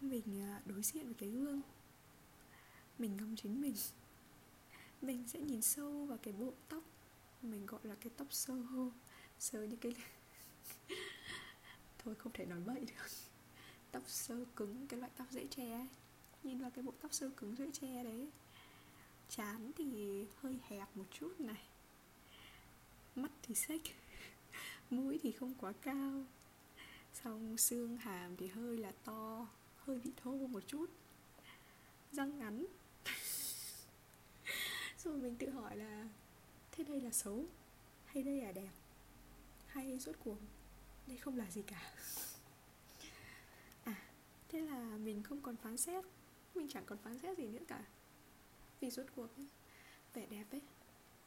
mình 0.00 0.42
à, 0.42 0.60
đối 0.64 0.82
diện 0.82 1.04
với 1.04 1.14
cái 1.14 1.28
gương. 1.28 1.60
Mình 2.98 3.16
ngắm 3.16 3.36
chính 3.36 3.60
mình. 3.60 3.74
Mình 5.02 5.24
sẽ 5.28 5.40
nhìn 5.40 5.62
sâu 5.62 6.06
vào 6.06 6.18
cái 6.22 6.34
bộ 6.34 6.52
tóc, 6.68 6.82
mình 7.42 7.66
gọi 7.66 7.80
là 7.84 7.94
cái 7.94 8.10
tóc 8.16 8.26
sơ 8.30 8.54
hô, 8.54 8.90
sơ 9.38 9.62
như 9.62 9.76
cái 9.76 9.94
thôi 11.98 12.14
không 12.14 12.32
thể 12.32 12.46
nói 12.46 12.60
bậy 12.60 12.80
được 12.80 13.31
tóc 13.92 14.02
sơ 14.06 14.44
cứng, 14.56 14.86
cái 14.88 15.00
loại 15.00 15.12
tóc 15.16 15.26
dễ 15.30 15.46
che 15.46 15.72
ấy. 15.72 15.86
nhìn 16.42 16.58
vào 16.58 16.70
cái 16.70 16.82
bộ 16.82 16.92
tóc 17.02 17.14
sơ 17.14 17.30
cứng 17.36 17.56
dễ 17.56 17.70
che 17.72 18.04
đấy, 18.04 18.28
chán 19.28 19.72
thì 19.76 20.24
hơi 20.40 20.58
hẹp 20.68 20.96
một 20.96 21.04
chút 21.10 21.40
này. 21.40 21.62
Mắt 23.16 23.30
thì 23.42 23.54
xếch, 23.54 23.82
mũi 24.90 25.20
thì 25.22 25.32
không 25.32 25.54
quá 25.54 25.72
cao. 25.82 26.24
Xong 27.14 27.58
xương 27.58 27.96
hàm 27.96 28.36
thì 28.36 28.46
hơi 28.46 28.78
là 28.78 28.92
to, 29.04 29.46
hơi 29.76 30.00
bị 30.04 30.10
thô 30.16 30.32
một 30.32 30.62
chút. 30.66 30.86
Răng 32.12 32.38
ngắn. 32.38 32.66
Rồi 35.04 35.16
mình 35.16 35.36
tự 35.36 35.50
hỏi 35.50 35.76
là, 35.76 36.08
thế 36.72 36.84
đây 36.84 37.00
là 37.00 37.10
xấu 37.10 37.44
hay 38.04 38.22
đây 38.22 38.40
là 38.40 38.52
đẹp? 38.52 38.70
Hay 39.66 39.98
rốt 39.98 40.14
cuộc 40.24 40.38
đây 41.06 41.16
không 41.16 41.36
là 41.36 41.50
gì 41.50 41.62
cả? 41.62 41.92
thế 44.52 44.60
là 44.60 44.98
mình 44.98 45.22
không 45.22 45.40
còn 45.40 45.56
phán 45.56 45.76
xét. 45.76 46.04
Mình 46.54 46.68
chẳng 46.68 46.84
còn 46.86 46.98
phán 46.98 47.18
xét 47.18 47.38
gì 47.38 47.48
nữa 47.48 47.64
cả. 47.68 47.84
Vì 48.80 48.90
rốt 48.90 49.06
cuộc 49.16 49.36
ấy, 49.36 49.48
vẻ 50.14 50.26
đẹp 50.26 50.44
ấy 50.50 50.60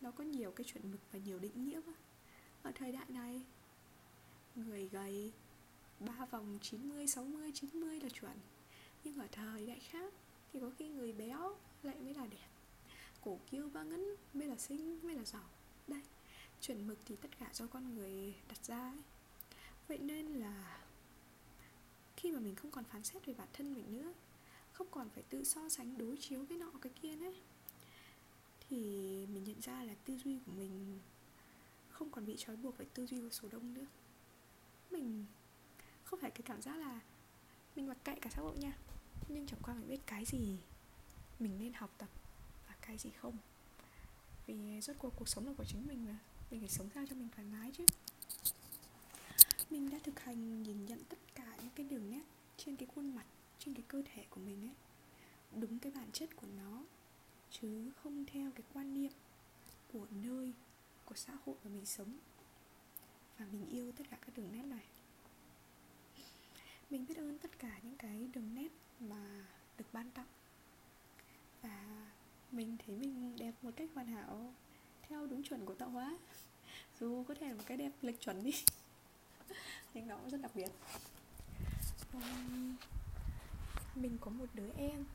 nó 0.02 0.12
có 0.12 0.24
nhiều 0.24 0.52
cái 0.52 0.64
chuẩn 0.64 0.92
mực 0.92 1.02
và 1.12 1.20
nhiều 1.20 1.40
định 1.40 1.66
nghĩa 1.66 1.82
quá 1.86 1.94
ở 2.64 2.72
thời 2.76 2.92
đại 2.92 3.06
này 3.10 3.42
người 4.56 4.88
gầy 4.88 5.32
ba 6.00 6.26
vòng 6.32 6.60
90, 6.62 7.08
60, 7.08 7.52
90 7.54 8.00
là 8.00 8.10
chuẩn. 8.10 8.38
Nhưng 9.04 9.18
ở 9.18 9.28
thời 9.32 9.68
đại 9.68 9.80
khác 9.80 10.14
thì 10.54 10.60
có 10.60 10.72
khi 10.78 10.90
người 10.90 11.14
béo 11.14 11.58
lại 11.84 11.96
mới 12.00 12.14
là 12.14 12.26
đẹp. 12.26 12.48
Cổ 13.24 13.40
kiêu 13.52 13.70
ba 13.74 13.84
ngấn 13.84 14.16
mới 14.34 14.48
là 14.48 14.58
xinh 14.58 15.00
mới 15.04 15.16
là 15.16 15.24
giàu. 15.24 15.50
Đây 15.88 16.02
chuẩn 16.62 16.88
mực 16.88 16.98
thì 17.06 17.16
tất 17.16 17.30
cả 17.40 17.50
do 17.54 17.68
con 17.68 17.96
người 17.96 18.36
đặt 18.48 18.66
ra 18.66 18.90
ấy. 18.90 19.02
vậy 19.88 19.98
nên 19.98 20.26
là 20.28 20.85
khi 22.26 22.32
mà 22.32 22.40
mình 22.40 22.56
không 22.56 22.72
còn 22.72 22.84
phán 22.84 23.04
xét 23.04 23.26
về 23.26 23.34
bản 23.34 23.48
thân 23.54 23.74
mình 23.74 23.92
nữa, 23.92 24.14
không 24.72 24.88
còn 24.92 25.10
phải 25.10 25.24
tự 25.24 25.44
so 25.44 25.70
sánh, 25.70 25.98
đối 25.98 26.18
chiếu 26.18 26.46
cái 26.50 26.58
nọ 26.58 26.72
cái 26.82 26.92
kia 27.02 27.16
nữa. 27.16 27.34
Thì 28.60 28.78
mình 29.34 29.44
nhận 29.44 29.62
ra 29.62 29.84
là 29.84 29.96
tư 30.06 30.18
duy 30.18 30.40
của 30.46 30.52
mình 30.52 31.00
không 31.90 32.10
còn 32.10 32.26
bị 32.26 32.36
trói 32.38 32.56
buộc 32.56 32.76
bởi 32.78 32.88
tư 32.94 33.08
duy 33.08 33.22
của 33.22 33.30
số 33.30 33.48
đông 33.52 33.74
nữa. 33.74 33.86
Mình 34.92 35.26
không 36.04 36.20
phải 36.20 36.32
cái 36.32 36.42
cảm 36.46 36.62
giác 36.62 36.76
là 36.76 37.00
mình 37.76 37.88
mặc 37.88 37.98
kệ 38.04 38.16
cả 38.22 38.30
xã 38.34 38.42
hội 38.42 38.58
nha, 38.58 38.78
nhưng 39.28 39.48
chẳng 39.48 39.60
qua 39.64 39.74
mình 39.74 39.88
biết 39.88 40.00
cái 40.06 40.26
gì 40.26 40.58
mình 41.40 41.58
nên 41.60 41.74
học 41.74 41.94
tập 41.98 42.10
và 42.68 42.76
cái 42.82 42.98
gì 42.98 43.10
không. 43.10 43.38
Vì 44.46 44.82
rốt 44.82 44.96
cuộc 45.00 45.14
cuộc 45.16 45.30
sống 45.30 45.48
là 45.48 45.54
của 45.58 45.66
chính 45.68 45.88
mình 45.88 46.06
mà, 46.06 46.18
mình 46.52 46.60
phải 46.60 46.70
sống 46.70 46.90
sao 46.94 47.06
cho 47.10 47.16
mình 47.16 47.30
thoải 47.36 47.48
mái 47.52 47.72
chứ 47.72 47.86
mình 49.70 49.90
đã 49.90 50.00
thực 50.04 50.20
hành 50.20 50.64
nhìn 50.64 50.86
nhận 50.86 51.04
tất 51.10 51.18
cả 51.36 51.58
những 51.62 51.72
cái 51.76 51.86
đường 51.86 52.10
nét 52.10 52.24
trên 52.58 52.76
cái 52.76 52.88
khuôn 52.96 53.16
mặt, 53.16 53.26
trên 53.60 53.74
cái 53.74 53.84
cơ 53.88 54.02
thể 54.14 54.26
của 54.30 54.42
mình 54.42 54.62
ấy. 54.62 54.76
Đúng 55.52 55.80
cái 55.80 55.92
bản 55.92 56.12
chất 56.12 56.36
của 56.36 56.48
nó, 56.58 56.84
chứ 57.52 57.92
không 57.96 58.26
theo 58.26 58.52
cái 58.52 58.64
quan 58.74 58.94
niệm 58.94 59.12
của 59.94 60.08
nơi, 60.24 60.54
của 61.06 61.16
xã 61.16 61.34
hội 61.46 61.56
mà 61.64 61.70
mình 61.70 61.86
sống. 61.86 62.18
Và 63.38 63.46
mình 63.52 63.70
yêu 63.70 63.92
tất 63.92 64.04
cả 64.12 64.18
các 64.22 64.38
đường 64.38 64.52
nét 64.52 64.64
này. 64.64 64.86
Mình 66.90 67.06
biết 67.08 67.18
ơn 67.18 67.38
tất 67.38 67.60
cả 67.60 67.80
những 67.84 67.98
cái 67.98 68.30
đường 68.34 68.56
nét 68.56 68.72
mà 69.00 69.46
được 69.78 69.86
ban 69.94 70.12
tặng. 70.12 70.28
Và 71.62 72.08
mình 72.52 72.78
thấy 72.86 72.98
mình 72.98 73.36
đẹp 73.38 73.54
một 73.62 73.72
cách 73.76 73.90
hoàn 73.94 74.08
hảo, 74.08 74.54
theo 75.02 75.28
đúng 75.28 75.44
chuẩn 75.44 75.66
của 75.66 75.74
tạo 75.74 75.90
hóa. 75.90 76.18
Dù 77.00 77.24
có 77.24 77.36
thể 77.36 77.48
là 77.48 77.54
một 77.54 77.64
cái 77.66 77.78
đẹp 77.78 77.92
lệch 78.02 78.22
chuẩn 78.22 78.44
đi. 78.44 78.52
nhưng 79.94 80.08
nó 80.08 80.16
cũng 80.16 80.30
rất 80.30 80.42
đặc 80.42 80.52
biệt. 80.56 80.70
Um, 82.14 82.76
mình 83.96 84.18
có 84.22 84.32
một 84.32 84.46
đứa 84.54 84.70
em. 84.78 85.06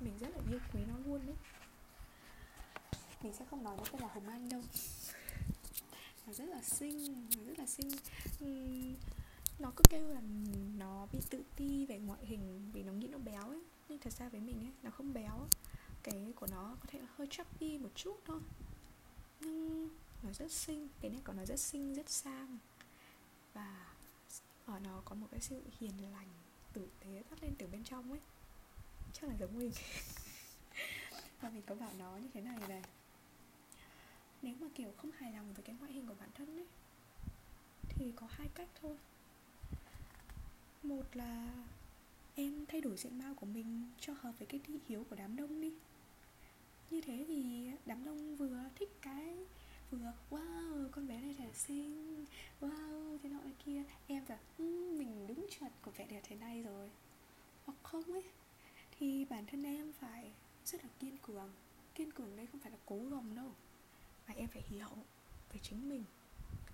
Mình 0.00 0.18
rất 0.18 0.28
là 0.28 0.38
yêu 0.50 0.58
quý 0.72 0.80
nó 0.88 0.94
luôn 1.04 1.26
đấy. 1.26 1.36
Mình 3.22 3.32
sẽ 3.32 3.44
không 3.50 3.64
nói 3.64 3.76
nó 3.76 3.84
tên 3.92 4.00
là 4.00 4.08
hồng 4.08 4.28
anh 4.28 4.48
đâu. 4.48 4.62
Nó 6.26 6.32
rất 6.32 6.44
là 6.44 6.62
xinh 6.62 7.26
nó 7.36 7.44
rất 7.44 7.58
là 7.58 7.66
xinh. 7.66 7.88
Uhm, 8.44 8.94
nó 9.58 9.72
cứ 9.76 9.82
kêu 9.90 10.08
là 10.08 10.20
nó 10.78 11.06
bị 11.12 11.18
tự 11.30 11.42
ti 11.56 11.86
về 11.86 11.98
ngoại 11.98 12.26
hình 12.26 12.70
vì 12.72 12.82
nó 12.82 12.92
nghĩ 12.92 13.08
nó 13.08 13.18
béo 13.18 13.48
ấy. 13.48 13.62
Nhưng 13.88 13.98
thật 13.98 14.12
ra 14.12 14.28
với 14.28 14.40
mình 14.40 14.56
ấy 14.56 14.72
nó 14.82 14.90
không 14.90 15.12
béo. 15.12 15.46
Cái 16.02 16.32
của 16.36 16.46
nó 16.50 16.76
có 16.80 16.86
thể 16.86 16.98
là 16.98 17.06
hơi 17.16 17.26
chubby 17.26 17.78
một 17.78 17.90
chút 17.94 18.16
thôi. 18.24 18.40
Nhưng 19.40 19.88
nó 20.22 20.32
rất 20.32 20.52
xinh 20.52 20.88
cái 21.00 21.10
nét 21.10 21.20
của 21.24 21.32
nó 21.32 21.44
rất 21.44 21.60
xinh 21.60 21.94
rất 21.94 22.10
sang 22.10 22.58
và 23.56 23.86
ở 24.66 24.78
nó 24.78 25.02
có 25.04 25.14
một 25.14 25.26
cái 25.30 25.40
sự 25.40 25.62
hiền 25.80 26.12
lành 26.12 26.28
tử 26.72 26.88
tế 27.00 27.22
thoát 27.28 27.42
lên 27.42 27.54
từ 27.58 27.66
bên 27.66 27.84
trong 27.84 28.10
ấy. 28.10 28.20
Chắc 29.12 29.28
là 29.28 29.36
giống 29.40 29.58
mình. 29.58 29.70
Và 31.40 31.50
mình 31.50 31.62
có 31.66 31.74
bảo 31.74 31.90
nó 31.98 32.16
như 32.16 32.28
thế 32.34 32.40
này 32.40 32.58
này. 32.68 32.82
Nếu 34.42 34.54
mà, 34.60 34.66
kiểu, 34.74 34.92
không 34.96 35.10
hài 35.10 35.32
lòng 35.32 35.54
với 35.54 35.62
cái 35.62 35.76
ngoại 35.78 35.92
hình 35.92 36.06
của 36.06 36.14
bản 36.20 36.28
thân 36.34 36.56
ấy, 36.56 36.66
thì 37.88 38.12
có 38.16 38.26
hai 38.30 38.48
cách 38.54 38.68
thôi. 38.82 38.96
Một 40.82 41.16
là 41.16 41.48
em 42.34 42.66
thay 42.68 42.80
đổi 42.80 42.96
diện 42.96 43.18
mạo 43.18 43.34
của 43.34 43.46
mình 43.46 43.90
cho 44.00 44.12
hợp 44.20 44.32
với 44.38 44.46
cái 44.46 44.60
thị 44.64 44.74
hiếu 44.88 45.04
của 45.10 45.16
đám 45.16 45.36
đông 45.36 45.60
đi. 45.60 45.72
Như 46.90 47.00
thế 47.00 47.24
thì 47.28 47.70
đám 47.86 48.04
đông 48.04 48.36
vừa 48.36 48.64
thích 48.74 48.90
cái 49.02 49.36
vừa 49.90 50.12
wow 50.30 50.88
con 50.92 51.08
bé 51.08 51.20
này 51.20 51.34
đẹp 51.38 51.54
xinh 51.54 52.24
wow 52.60 53.18
thế 53.22 53.28
nọ 53.28 53.38
thế 53.44 53.52
kia. 53.64 53.82
Em 54.06 54.24
là 54.28 54.38
um, 54.58 54.98
mình 54.98 55.26
đúng 55.26 55.46
chuẩn 55.50 55.70
của 55.82 55.90
vẻ 55.90 56.06
đẹp 56.06 56.20
thế 56.24 56.36
này 56.36 56.62
rồi. 56.62 56.90
Hoặc 57.64 57.78
không 57.82 58.12
ấy. 58.12 58.24
Thì 58.98 59.24
bản 59.24 59.46
thân 59.46 59.62
em 59.62 59.92
phải 59.92 60.32
rất 60.64 60.84
là 60.84 60.90
kiên 60.98 61.18
cường. 61.18 61.52
Kiên 61.94 62.12
cường 62.12 62.36
đây 62.36 62.46
không 62.46 62.60
phải 62.60 62.72
là 62.72 62.78
cố 62.86 62.98
gồng 63.10 63.34
đâu 63.34 63.52
mà 64.28 64.34
em 64.34 64.48
phải 64.48 64.62
hiểu 64.62 64.88
về 65.52 65.60
chính 65.62 65.88
mình. 65.88 66.04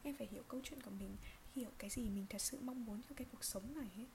Em 0.02 0.14
phải 0.16 0.26
hiểu 0.26 0.42
câu 0.48 0.60
chuyện 0.64 0.82
của 0.82 0.90
mình 0.90 1.16
hiểu 1.54 1.70
cái 1.78 1.90
gì 1.90 2.08
mình 2.08 2.26
thật 2.30 2.40
sự 2.40 2.58
mong 2.62 2.84
muốn 2.84 3.00
cho 3.08 3.14
cái 3.16 3.26
cuộc 3.32 3.44
sống 3.44 3.74
này 3.76 3.88
ấy. 3.96 4.06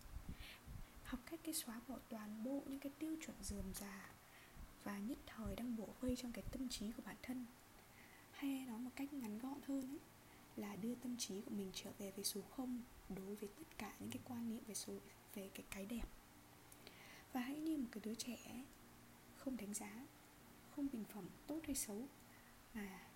học 1.04 1.20
cách 1.26 1.40
cái 1.44 1.54
xóa 1.54 1.82
bỏ 1.88 1.96
toàn 2.10 2.44
bộ 2.44 2.64
những 2.66 2.80
cái 2.80 2.92
tiêu 3.00 3.16
chuẩn 3.26 3.36
dườm 3.44 3.74
già 3.74 4.10
và 4.84 4.98
nhất 5.00 5.18
thời 5.26 5.56
đang 5.56 5.76
bổ 5.76 5.88
vây 6.02 6.16
trong 6.16 6.32
cái 6.32 6.44
tâm 6.52 6.70
trí 6.70 6.92
của 6.92 7.04
bản 7.06 7.16
thân 7.22 7.46
hay 8.38 8.66
nói 8.68 8.80
một 8.80 8.92
cách 8.96 9.14
ngắn 9.14 9.40
gọn 9.40 9.62
hơn 9.68 9.82
ấy, 9.82 10.00
là 10.56 10.76
đưa 10.76 10.96
tâm 10.96 11.18
trí 11.18 11.42
của 11.42 11.52
mình 11.52 11.72
trở 11.74 11.92
về 11.98 12.12
với 12.12 12.24
số 12.24 12.42
không 12.42 12.82
đối 13.10 13.36
với 13.36 13.50
tất 13.58 13.78
cả 13.78 13.94
những 14.00 14.12
cái 14.12 14.20
quan 14.26 14.50
niệm 14.50 14.64
về 14.68 14.74
số 14.74 14.94
về 15.36 15.50
cái 15.54 15.66
cái 15.70 15.86
đẹp. 15.86 16.08
Và 17.34 17.42
hãy 17.42 17.60
như 17.60 17.78
một 17.78 17.88
cái 17.92 18.02
đứa 18.06 18.16
trẻ 18.16 18.64
không 19.36 19.58
đánh 19.58 19.74
giá 19.74 20.06
không 20.76 20.88
bình 20.94 21.04
phẩm 21.14 21.30
tốt 21.48 21.60
hay 21.64 21.76
xấu 21.76 22.08
mà 22.74 23.08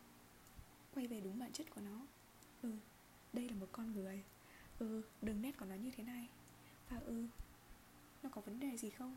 quay 0.94 1.08
về 1.08 1.22
đúng 1.22 1.40
bản 1.40 1.52
chất 1.52 1.68
của 1.76 1.82
nó. 1.82 2.06
Ừ 2.62 2.72
đây 3.34 3.50
là 3.50 3.56
một 3.56 3.70
con 3.72 3.94
người. 3.94 4.24
Ừ 4.80 5.02
đường 5.22 5.42
nét 5.42 5.58
của 5.58 5.66
nó 5.66 5.76
như 5.76 5.92
thế 5.92 6.04
này. 6.04 6.30
Và 6.90 6.98
ừ 6.98 7.26
nó 8.24 8.30
có 8.30 8.42
vấn 8.42 8.60
đề 8.60 8.78
gì 8.78 8.90
không? 8.90 9.16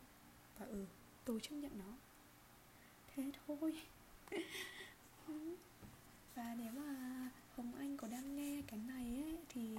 Và 0.59 0.67
ừ 0.67 0.87
tôi 1.25 1.41
chấp 1.41 1.55
nhận 1.57 1.79
nó. 1.79 1.97
Thế 3.07 3.31
thôi. 3.47 3.83
Ừ 5.27 5.57
và 6.35 6.55
nếu 6.59 6.73
mà 6.73 7.31
hồng 7.57 7.73
anh 7.79 7.97
có 7.97 8.09
đang 8.09 8.37
nghe 8.37 8.63
cái 8.67 8.81
này 8.81 9.23
ấy, 9.23 9.37
thì 9.49 9.77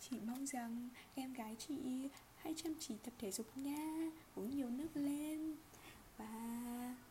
chỉ 0.00 0.16
mong 0.26 0.46
rằng 0.46 0.88
em 1.14 1.32
gái 1.32 1.56
chị 1.58 2.08
hãy 2.36 2.54
chăm 2.56 2.74
chỉ 2.80 2.94
tập 3.04 3.14
thể 3.18 3.30
dục 3.30 3.46
nha. 3.56 4.10
Uống 4.34 4.56
nhiều 4.56 4.70
nước 4.70 4.88
lên. 4.94 5.56
Và 6.16 6.26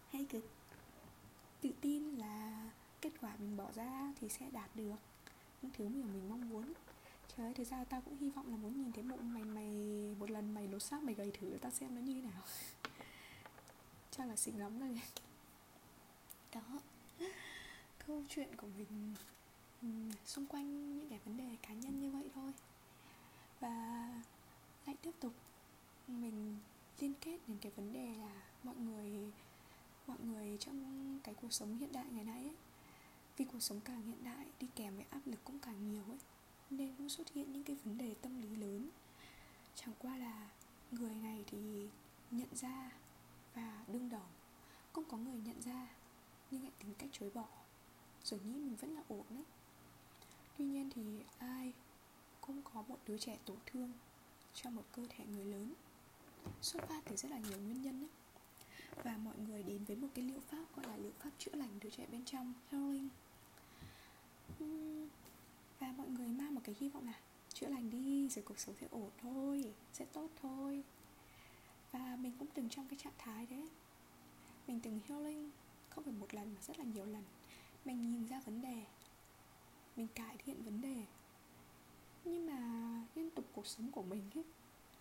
hãy 0.10 0.25
cứ 0.30 0.41
tự 1.62 1.69
tin 1.82 2.15
là 2.15 2.69
kết 3.01 3.12
quả 3.21 3.36
mình 3.39 3.58
bỏ 3.58 3.71
ra 3.75 4.13
thì 4.19 4.30
sẽ 4.30 4.49
đạt 4.51 4.75
được 4.75 4.95
những 5.62 5.71
thứ 5.77 5.89
mà 5.89 6.08
mình 6.13 6.30
mong 6.30 6.49
muốn. 6.49 6.73
Trời 7.38 7.45
ơi, 7.45 7.54
thực 7.54 7.67
ra 7.67 7.84
tao 7.84 8.01
cũng 8.01 8.17
hy 8.17 8.30
vọng 8.30 8.49
là 8.49 8.58
muốn 8.58 8.77
nhìn 8.77 8.91
thấy 8.91 9.04
bộ 9.04 9.15
mày 9.15 9.43
mày, 9.43 9.69
một 10.19 10.32
lần 10.32 10.54
mày 10.54 10.67
lột 10.67 10.84
xác, 10.84 11.04
mày 11.04 11.15
gầy 11.15 11.32
thử, 11.39 11.58
tao 11.62 11.71
xem 11.71 11.95
nó 11.95 12.01
như 12.01 12.13
thế 12.13 12.21
nào. 12.21 12.41
Chắc 14.12 14.27
là 14.27 14.36
xinh 14.36 14.60
lắm 14.60 14.80
rồi. 14.80 15.01
Đó 16.54 16.62
câu 18.12 18.24
chuyện 18.30 18.56
của 18.56 18.67
mình 18.67 19.15
xung 20.26 20.45
quanh 20.45 20.97
những 20.97 21.10
cái 21.10 21.19
vấn 21.26 21.38
đề 21.38 21.58
cá 21.62 21.74
nhân 21.74 22.02
như 22.02 22.12
vậy 22.12 22.30
thôi. 22.36 22.54
Và 23.60 24.08
lại 24.86 24.95
tiếp 25.02 25.12
tục, 25.19 25.34
mình 26.08 26.58
liên 27.00 27.13
kết 27.21 27.39
đến 27.47 27.58
cái 27.62 27.71
vấn 27.76 27.93
đề 27.93 28.15
là 28.15 28.41
mọi 28.63 28.76
người 28.76 29.32
mọi 30.08 30.17
người 30.19 30.58
trong 30.58 31.19
cái 31.24 31.36
cuộc 31.41 31.54
sống 31.54 31.78
hiện 31.78 31.91
đại 31.93 32.06
ngày 32.12 32.24
nay 32.24 32.43
ấy. 32.43 32.56
Vì 33.38 33.45
cuộc 33.45 33.60
sống 33.60 33.80
càng 33.86 34.02
hiện 34.02 34.24
đại 34.24 34.45
đi 34.60 34.67
kèm 34.76 34.95
với 34.95 35.06
áp 35.10 35.21
lực 35.26 35.39
cũng 35.43 35.60
càng 35.60 35.91
nhiều 35.91 36.04
ấy, 36.08 36.19
nên 36.69 36.95
cũng 36.97 37.10
xuất 37.10 37.34
hiện 37.34 37.54
những 37.54 37.63
cái 37.63 37.76
vấn 37.84 37.97
đề 37.97 38.15
tâm 38.21 38.41
lý 38.41 38.56
lớn. 38.56 38.89
Chẳng 39.76 39.93
qua 40.00 40.17
là 40.17 40.50
người 40.91 41.15
này 41.15 41.43
thì 41.47 41.88
nhận 42.32 42.56
ra 42.56 42.91
và 43.54 43.84
đương 43.88 44.10
đầu. 44.10 44.26
Cũng 44.93 45.06
có 45.10 45.17
người 45.17 45.39
nhận 45.45 45.62
ra, 45.62 45.88
nhưng 46.52 46.63
lại 46.63 46.71
tìm 46.80 46.93
cách 46.93 47.10
chối 47.12 47.32
bỏ 47.34 47.61
rồi 48.23 48.39
nghĩ 48.39 48.53
mình 48.53 48.75
vẫn 48.75 48.95
là 48.95 49.01
ổn 49.07 49.23
đấy. 49.29 49.43
Tuy 50.57 50.65
nhiên 50.65 50.89
thì 50.95 51.01
ai 51.38 51.73
cũng 52.41 52.62
có 52.73 52.84
một 52.88 52.97
đứa 53.07 53.17
trẻ 53.17 53.38
tổn 53.45 53.57
thương 53.65 53.91
cho 54.53 54.69
một 54.69 54.84
cơ 54.91 55.05
thể 55.10 55.25
người 55.25 55.45
lớn. 55.45 55.73
Xuất 56.62 56.88
phát 56.88 57.01
từ 57.05 57.15
rất 57.15 57.31
là 57.31 57.38
nhiều 57.38 57.60
nguyên 57.60 57.81
nhân 57.81 58.01
ấy 58.01 58.10
và 59.03 59.17
mọi 59.17 59.36
người 59.47 59.63
đến 59.63 59.84
với 59.84 59.95
một 59.95 60.07
cái 60.13 60.25
liệu 60.25 60.39
pháp 60.39 60.75
gọi 60.75 60.88
là 60.88 60.97
liệu 60.97 61.12
pháp 61.19 61.29
chữa 61.38 61.51
lành 61.53 61.79
đứa 61.81 61.89
trẻ 61.89 62.05
bên 62.12 62.25
trong, 62.25 62.53
healing. 62.69 63.10
Và 65.79 65.91
mọi 65.97 66.07
người 66.07 66.27
mang 66.27 66.55
một 66.55 66.62
cái 66.63 66.75
hy 66.79 66.89
vọng 66.89 67.05
là 67.05 67.19
chữa 67.53 67.67
lành 67.67 67.89
đi, 67.89 68.29
rồi 68.29 68.43
cuộc 68.47 68.60
sống 68.60 68.75
sẽ 68.81 68.88
ổn 68.91 69.10
thôi, 69.21 69.73
sẽ 69.93 70.05
tốt 70.05 70.29
thôi. 70.41 70.84
Và 71.91 72.17
mình 72.21 72.31
cũng 72.39 72.47
từng 72.53 72.69
trong 72.69 72.88
cái 72.88 72.99
trạng 73.03 73.13
thái 73.17 73.45
đấy. 73.45 73.69
Mình 74.67 74.79
từng 74.79 74.99
healing 75.07 75.51
không 75.89 76.03
phải 76.03 76.13
một 76.13 76.34
lần 76.34 76.55
mà 76.55 76.62
rất 76.62 76.79
là 76.79 76.86
nhiều 76.86 77.05
lần 77.05 77.23
mình 77.85 78.11
nhìn 78.11 78.27
ra 78.27 78.39
vấn 78.45 78.61
đề. 78.61 78.85
Mình 79.95 80.07
cải 80.15 80.37
thiện 80.37 80.63
vấn 80.63 80.81
đề. 80.81 81.05
Nhưng 82.23 82.45
mà 82.45 82.59
liên 83.15 83.29
tục 83.29 83.45
cuộc 83.53 83.67
sống 83.67 83.91
của 83.91 84.03
mình 84.03 84.29
ấy, 84.35 84.43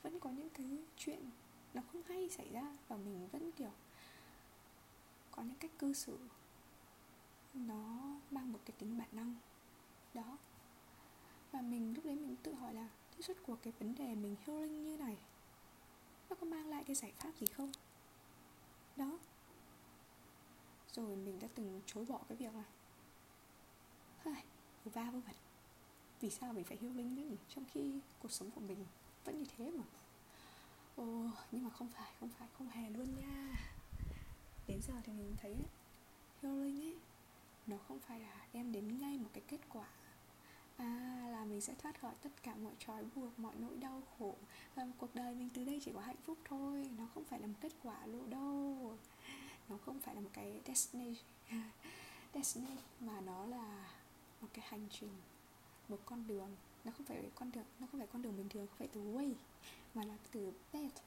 vẫn 0.02 0.20
có 0.20 0.30
những 0.30 0.50
cái 0.50 0.78
chuyện 0.96 1.30
nó 1.74 1.82
không 1.92 2.02
hay 2.02 2.28
xảy 2.30 2.48
ra 2.52 2.76
và 2.88 2.96
mình 2.96 3.28
vẫn, 3.32 3.52
kiểu, 3.52 3.72
có 5.30 5.42
những 5.42 5.54
cách 5.60 5.70
cư 5.78 5.92
xử 5.92 6.18
nó 7.54 7.98
mang 8.30 8.52
một 8.52 8.58
cái 8.64 8.74
tính 8.78 8.98
bản 8.98 9.08
năng. 9.12 9.34
Đó. 10.14 10.38
Và 11.52 11.60
mình, 11.60 11.94
lúc 11.94 12.04
đấy 12.04 12.16
mình 12.16 12.36
tự 12.42 12.54
hỏi 12.54 12.74
là 12.74 12.88
thế 13.10 13.22
suốt 13.22 13.36
cuộc 13.46 13.56
cái 13.62 13.72
vấn 13.78 13.94
đề 13.94 14.14
mình 14.14 14.36
healing 14.46 14.82
như 14.84 14.96
này, 14.96 15.16
nó 16.30 16.36
có 16.40 16.46
mang 16.46 16.66
lại 16.66 16.84
cái 16.84 16.96
giải 16.96 17.12
pháp 17.18 17.30
gì 17.40 17.46
không? 17.46 17.72
Đó 18.96 19.18
rồi 20.94 21.16
mình 21.16 21.38
đã 21.40 21.48
từng 21.54 21.80
chối 21.86 22.04
bỏ 22.04 22.20
cái 22.28 22.36
việc 22.36 22.54
này, 22.54 22.64
hai, 24.18 24.44
va 24.84 25.10
vô 25.10 25.20
vẩn 25.20 25.34
vì 26.20 26.30
sao 26.30 26.52
mình 26.52 26.64
phải 26.64 26.78
healing 26.80 27.14
nữa 27.14 27.22
nhỉ? 27.22 27.36
Trong 27.48 27.64
khi 27.72 28.00
cuộc 28.18 28.32
sống 28.32 28.50
của 28.50 28.60
mình 28.60 28.84
vẫn 29.24 29.38
như 29.38 29.44
thế 29.56 29.70
mà. 29.70 29.84
Ồ 30.96 31.30
nhưng 31.50 31.64
mà 31.64 31.70
không 31.70 31.88
phải 31.88 32.12
không 32.20 32.28
phải 32.38 32.48
không 32.58 32.68
hề 32.68 32.90
luôn 32.90 33.16
nha. 33.20 33.54
Đến 34.66 34.80
giờ 34.82 34.94
thì 35.04 35.12
mình 35.12 35.34
thấy 35.42 35.56
healing 36.42 36.80
ấy 36.80 36.96
nó 37.66 37.76
không 37.88 37.98
phải 38.00 38.20
là 38.20 38.46
đem 38.52 38.72
đến 38.72 38.98
ngay 39.00 39.18
một 39.18 39.30
cái 39.32 39.42
kết 39.48 39.60
quả 39.68 39.88
à 40.76 41.26
là 41.30 41.44
mình 41.44 41.60
sẽ 41.60 41.74
thoát 41.74 42.00
khỏi 42.00 42.14
tất 42.22 42.30
cả 42.42 42.54
mọi 42.54 42.72
trói 42.78 43.04
buộc 43.14 43.38
mọi 43.38 43.54
nỗi 43.58 43.76
đau 43.76 44.02
khổ. 44.18 44.34
Và 44.74 44.86
cuộc 44.98 45.14
đời 45.14 45.34
mình 45.34 45.48
từ 45.54 45.64
đây 45.64 45.80
chỉ 45.84 45.92
có 45.94 46.00
hạnh 46.00 46.22
phúc 46.24 46.38
thôi 46.44 46.90
nó 46.98 47.06
không 47.14 47.24
phải 47.24 47.40
là 47.40 47.46
một 47.46 47.54
kết 47.60 47.72
quả 47.82 48.06
lộ 48.06 48.26
đâu 48.26 48.96
nó 49.70 49.76
không 49.76 50.00
phải 50.00 50.14
là 50.14 50.20
một 50.20 50.30
cái 50.32 50.60
destination 50.66 51.14
destination 52.34 52.84
mà 53.00 53.20
nó 53.20 53.46
là 53.46 53.90
một 54.40 54.48
cái 54.52 54.64
hành 54.68 54.86
trình 54.90 55.10
một 55.88 55.98
con 56.04 56.26
đường. 56.26 56.56
Nó 56.84 56.92
không 56.96 57.06
phải 57.06 57.30
con 57.34 57.50
đường 57.52 57.64
nó 57.80 57.86
không 57.90 58.00
phải 58.00 58.08
con 58.12 58.22
đường 58.22 58.36
bình 58.36 58.48
thường 58.48 58.66
không 58.66 58.78
phải 58.78 58.88
từ 58.92 59.00
way 59.00 59.32
mà 59.94 60.04
là 60.04 60.14
từ 60.32 60.52
path. 60.72 61.02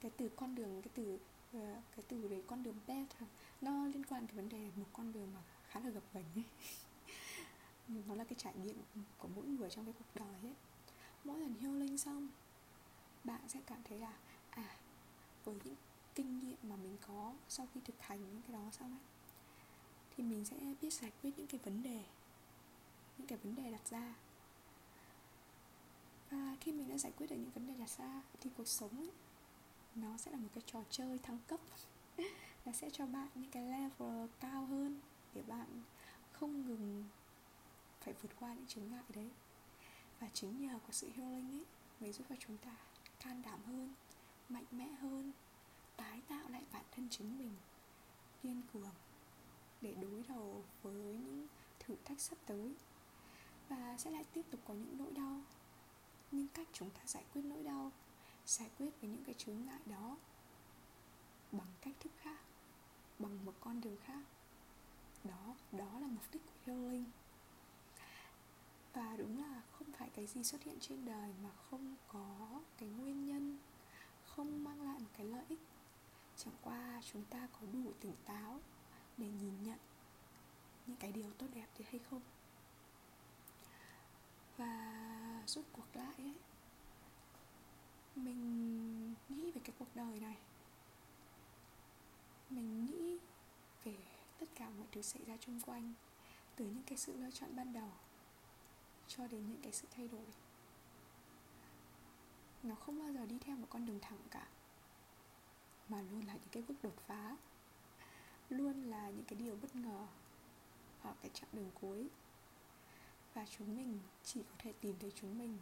Cái 0.00 0.10
từ 0.16 0.28
con 0.36 0.54
đường 0.54 0.82
cái 0.82 0.90
từ 0.94 1.14
uh, 1.56 1.82
cái 1.96 2.04
từ 2.08 2.28
đấy 2.28 2.42
con 2.46 2.62
đường 2.62 2.76
path 2.86 3.22
nó 3.60 3.86
liên 3.86 4.04
quan 4.04 4.26
đến 4.26 4.36
vấn 4.36 4.48
đề 4.48 4.70
một 4.76 4.86
con 4.92 5.12
đường 5.12 5.28
mà 5.34 5.40
khá 5.68 5.80
là 5.80 5.90
gập 5.90 6.02
ghềnh 6.14 6.24
ấy. 6.34 6.44
Nó 8.06 8.14
là 8.14 8.24
cái 8.24 8.34
trải 8.38 8.54
nghiệm 8.62 8.76
của 9.18 9.28
mỗi 9.36 9.46
người 9.46 9.70
trong 9.70 9.84
cái 9.84 9.94
cuộc 9.98 10.20
đời 10.20 10.40
ấy. 10.42 10.54
Mỗi 11.24 11.38
lần 11.40 11.54
healing 11.54 11.98
xong 11.98 12.28
bạn 13.24 13.40
sẽ 13.48 13.60
cảm 13.66 13.78
thấy 13.88 13.98
là 13.98 14.12
à 14.50 14.76
với 15.44 15.54
những 15.64 15.74
kinh 16.14 16.38
nghiệm 16.38 16.56
mà 16.62 16.76
mình 16.76 16.96
có 17.06 17.34
sau 17.48 17.68
khi 17.74 17.80
thực 17.84 18.02
hành 18.02 18.20
những 18.20 18.42
cái 18.42 18.52
đó 18.52 18.70
xong 18.72 18.90
ấy 18.90 19.04
thì 20.16 20.24
mình 20.24 20.44
sẽ 20.44 20.56
biết 20.82 20.92
giải 20.92 21.12
quyết 21.22 21.30
những 21.36 21.46
cái 21.46 21.60
vấn 21.64 21.82
đề 21.82 22.04
những 23.20 23.26
cái 23.26 23.38
vấn 23.38 23.54
đề 23.54 23.70
đặt 23.70 23.88
ra. 23.90 24.14
Và 26.30 26.56
khi 26.60 26.72
mình 26.72 26.88
đã 26.88 26.98
giải 26.98 27.12
quyết 27.16 27.30
được 27.30 27.36
những 27.36 27.50
vấn 27.50 27.66
đề 27.66 27.74
đặt 27.74 27.90
ra 27.98 28.22
thì 28.40 28.50
cuộc 28.56 28.68
sống 28.68 28.96
ấy, 28.96 29.10
nó 29.94 30.16
sẽ 30.16 30.30
là 30.30 30.38
một 30.38 30.48
cái 30.54 30.62
trò 30.66 30.82
chơi 30.90 31.18
thăng 31.18 31.38
cấp. 31.46 31.60
Nó 32.64 32.72
sẽ 32.72 32.90
cho 32.90 33.06
bạn 33.06 33.28
những 33.34 33.50
cái 33.50 33.62
level 33.62 34.26
cao 34.40 34.66
hơn 34.66 35.00
để 35.34 35.42
bạn 35.42 35.82
không 36.32 36.66
ngừng 36.66 37.04
phải 38.00 38.14
vượt 38.22 38.30
qua 38.40 38.54
những 38.54 38.66
chướng 38.66 38.90
ngại 38.90 39.04
đấy. 39.14 39.30
Và 40.20 40.28
chính 40.32 40.60
nhờ 40.60 40.78
có 40.86 40.92
sự 40.92 41.10
healing 41.16 41.50
ấy 41.50 41.64
mới 42.00 42.12
giúp 42.12 42.24
cho 42.28 42.36
chúng 42.38 42.56
ta 42.58 42.76
can 43.20 43.42
đảm 43.42 43.60
hơn 43.66 43.94
mạnh 44.48 44.64
mẽ 44.70 44.88
hơn 44.88 45.32
tái 46.00 46.20
tạo 46.28 46.48
lại 46.48 46.62
bản 46.72 46.84
thân 46.90 47.08
chính 47.10 47.38
mình, 47.38 47.54
kiên 48.42 48.62
cường 48.72 48.94
để 49.80 49.94
đối 49.94 50.22
đầu 50.28 50.64
với 50.82 50.94
những 50.94 51.46
thử 51.78 51.96
thách 52.04 52.20
sắp 52.20 52.38
tới. 52.46 52.74
Và 53.68 53.96
sẽ 53.98 54.10
lại 54.10 54.24
tiếp 54.32 54.42
tục 54.50 54.60
có 54.68 54.74
những 54.74 54.98
nỗi 54.98 55.12
đau 55.12 55.40
nhưng 56.30 56.48
cách 56.48 56.68
chúng 56.72 56.90
ta 56.90 57.00
giải 57.06 57.24
quyết 57.32 57.42
nỗi 57.42 57.62
đau, 57.62 57.92
giải 58.46 58.70
quyết 58.78 58.90
với 59.00 59.10
những 59.10 59.24
cái 59.24 59.34
chướng 59.38 59.64
ngại 59.66 59.80
đó 59.86 60.16
bằng 61.52 61.66
cách 61.80 61.94
thức 62.00 62.12
khác, 62.20 62.40
bằng 63.18 63.44
một 63.44 63.54
con 63.60 63.80
đường 63.80 63.96
khác. 64.04 64.22
Đó 65.24 65.54
đó 65.72 66.00
là 66.00 66.06
mục 66.06 66.24
đích 66.32 66.42
của 66.46 66.72
healing. 66.72 67.04
Và 68.92 69.16
đúng 69.16 69.42
là 69.42 69.62
không 69.72 69.92
phải 69.92 70.10
cái 70.14 70.26
gì 70.26 70.44
xuất 70.44 70.62
hiện 70.62 70.76
trên 70.80 71.04
đời 71.04 71.32
mà 71.42 71.50
không 71.70 71.96
có 72.08 72.60
cái 72.78 72.88
nguyên 72.88 73.26
nhân, 73.26 73.58
không 74.26 74.64
mang 74.64 74.82
lại 74.82 74.98
một 74.98 75.10
cái 75.16 75.26
lợi 75.26 75.44
ích 75.48 75.60
chẳng 76.44 76.54
qua 76.62 77.02
chúng 77.12 77.24
ta 77.24 77.48
có 77.52 77.66
đủ 77.72 77.92
tỉnh 78.00 78.14
táo 78.24 78.60
để 79.16 79.26
nhìn 79.26 79.62
nhận 79.62 79.78
những 80.86 80.96
cái 80.96 81.12
điều 81.12 81.32
tốt 81.32 81.46
đẹp 81.54 81.66
thì 81.74 81.84
hay 81.90 81.98
không. 81.98 82.20
Và 84.56 85.42
rút 85.46 85.64
cuộc 85.72 85.96
lại 85.96 86.14
ấy, 86.16 86.34
mình 88.16 89.14
nghĩ 89.28 89.50
về 89.50 89.60
cái 89.64 89.74
cuộc 89.78 89.88
đời 89.96 90.20
này. 90.20 90.38
Mình 92.50 92.84
nghĩ 92.84 93.18
về 93.84 93.96
tất 94.38 94.46
cả 94.54 94.68
mọi 94.68 94.86
thứ 94.92 95.02
xảy 95.02 95.24
ra 95.24 95.36
xung 95.46 95.60
quanh, 95.60 95.92
từ 96.56 96.64
những 96.64 96.82
cái 96.86 96.98
sự 96.98 97.16
lựa 97.16 97.30
chọn 97.30 97.56
ban 97.56 97.72
đầu 97.72 97.90
cho 99.08 99.26
đến 99.26 99.48
những 99.48 99.62
cái 99.62 99.72
sự 99.72 99.88
thay 99.90 100.08
đổi. 100.08 100.26
Nó 102.62 102.74
không 102.74 102.98
bao 102.98 103.12
giờ 103.12 103.26
đi 103.26 103.38
theo 103.38 103.56
một 103.56 103.66
con 103.70 103.86
đường 103.86 104.00
thẳng 104.00 104.18
cả 104.30 104.48
mà 105.90 106.02
luôn 106.02 106.26
là 106.26 106.32
những 106.32 106.48
cái 106.52 106.62
bước 106.68 106.74
đột 106.82 106.96
phá 107.06 107.36
luôn 108.48 108.82
là 108.82 109.10
những 109.10 109.24
cái 109.24 109.38
điều 109.38 109.56
bất 109.62 109.76
ngờ 109.76 110.06
ở 111.02 111.14
cái 111.22 111.30
chặng 111.34 111.48
đường 111.52 111.70
cuối. 111.80 112.08
Và 113.34 113.46
chúng 113.58 113.76
mình 113.76 113.98
chỉ 114.24 114.42
có 114.42 114.54
thể 114.58 114.72
tìm 114.80 114.94
thấy 115.00 115.12
chúng 115.14 115.38
mình 115.38 115.58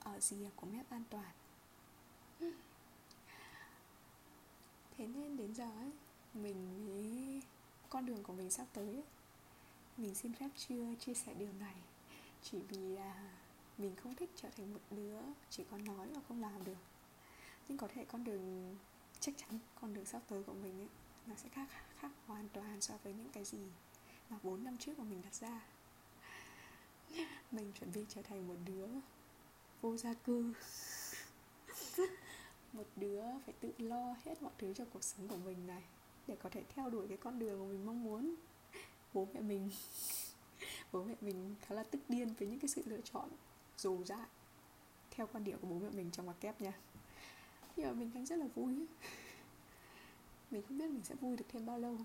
ở 0.00 0.20
rìa 0.20 0.50
của 0.56 0.66
mép 0.66 0.90
an 0.90 1.02
toàn. 1.10 1.32
Thế 4.96 5.06
nên 5.06 5.36
đến 5.36 5.54
giờ 5.54 5.70
ấy 5.78 5.92
mình 6.34 6.86
mới 6.86 7.42
con 7.88 8.06
đường 8.06 8.22
của 8.22 8.32
mình 8.32 8.50
sắp 8.50 8.66
tới 8.72 8.86
ấy, 8.86 9.04
mình 9.96 10.14
xin 10.14 10.32
phép 10.32 10.48
chưa 10.56 10.94
chia 11.00 11.14
sẻ 11.14 11.34
điều 11.34 11.52
này. 11.52 11.74
Chỉ 12.42 12.58
vì 12.68 12.78
là 12.78 13.30
mình 13.78 13.96
không 13.96 14.14
thích 14.14 14.30
trở 14.36 14.50
thành 14.50 14.72
một 14.72 14.80
đứa 14.90 15.20
chỉ 15.50 15.64
có 15.70 15.78
nói 15.78 16.08
mà 16.14 16.20
không 16.28 16.40
làm 16.40 16.64
được. 16.64 16.78
Nhưng 17.68 17.78
có 17.78 17.88
thể 17.94 18.04
con 18.04 18.24
đường 18.24 18.76
chắc 19.24 19.34
chắn 19.38 19.58
con 19.80 19.94
đường 19.94 20.04
sắp 20.04 20.22
tới 20.28 20.42
của 20.42 20.52
mình 20.52 20.80
ấy, 20.80 20.88
nó 21.26 21.34
sẽ 21.34 21.48
khác 21.48 21.68
khác 21.98 22.10
hoàn 22.26 22.48
toàn 22.48 22.80
so 22.80 22.94
với 23.02 23.12
những 23.12 23.28
cái 23.32 23.44
gì 23.44 23.58
mà 24.30 24.38
4 24.42 24.64
năm 24.64 24.76
trước 24.76 24.98
mà 24.98 25.04
mình 25.04 25.22
đặt 25.22 25.34
ra. 25.34 25.66
Mình 27.50 27.72
chuẩn 27.72 27.92
bị 27.92 28.04
trở 28.08 28.22
thành 28.22 28.48
một 28.48 28.56
đứa 28.64 28.86
vô 29.80 29.96
gia 29.96 30.14
cư. 30.14 30.52
Một 32.72 32.86
đứa 32.96 33.22
phải 33.44 33.54
tự 33.60 33.72
lo 33.78 34.16
hết 34.24 34.42
mọi 34.42 34.52
thứ 34.58 34.74
cho 34.74 34.84
cuộc 34.92 35.04
sống 35.04 35.28
của 35.28 35.36
mình 35.36 35.66
này, 35.66 35.82
để 36.26 36.36
có 36.42 36.50
thể 36.50 36.64
theo 36.68 36.90
đuổi 36.90 37.08
cái 37.08 37.16
con 37.16 37.38
đường 37.38 37.60
mà 37.60 37.72
mình 37.72 37.86
mong 37.86 38.04
muốn. 38.04 38.34
Bố 39.14 39.28
mẹ 39.34 39.40
mình, 39.40 39.70
bố 40.92 41.04
mẹ 41.04 41.14
mình 41.20 41.54
khá 41.62 41.74
là 41.74 41.84
tức 41.84 42.00
điên 42.08 42.34
với 42.38 42.48
những 42.48 42.58
cái 42.58 42.68
sự 42.68 42.82
lựa 42.86 43.00
chọn 43.00 43.28
dù 43.78 44.04
dại 44.04 44.26
theo 45.10 45.26
quan 45.26 45.44
điểm 45.44 45.58
của 45.60 45.66
bố 45.66 45.78
mẹ 45.78 45.90
mình 45.90 46.10
trong 46.10 46.26
mặt 46.26 46.36
kép 46.40 46.60
nha 46.60 46.72
nhưng 47.76 47.86
mà 47.86 47.92
mình 47.92 48.10
đang 48.14 48.26
rất 48.26 48.36
là 48.36 48.46
vui. 48.54 48.86
Mình 50.50 50.62
không 50.68 50.78
biết 50.78 50.90
mình 50.90 51.04
sẽ 51.04 51.14
vui 51.14 51.36
được 51.36 51.44
thêm 51.48 51.66
bao 51.66 51.78
lâu. 51.78 51.98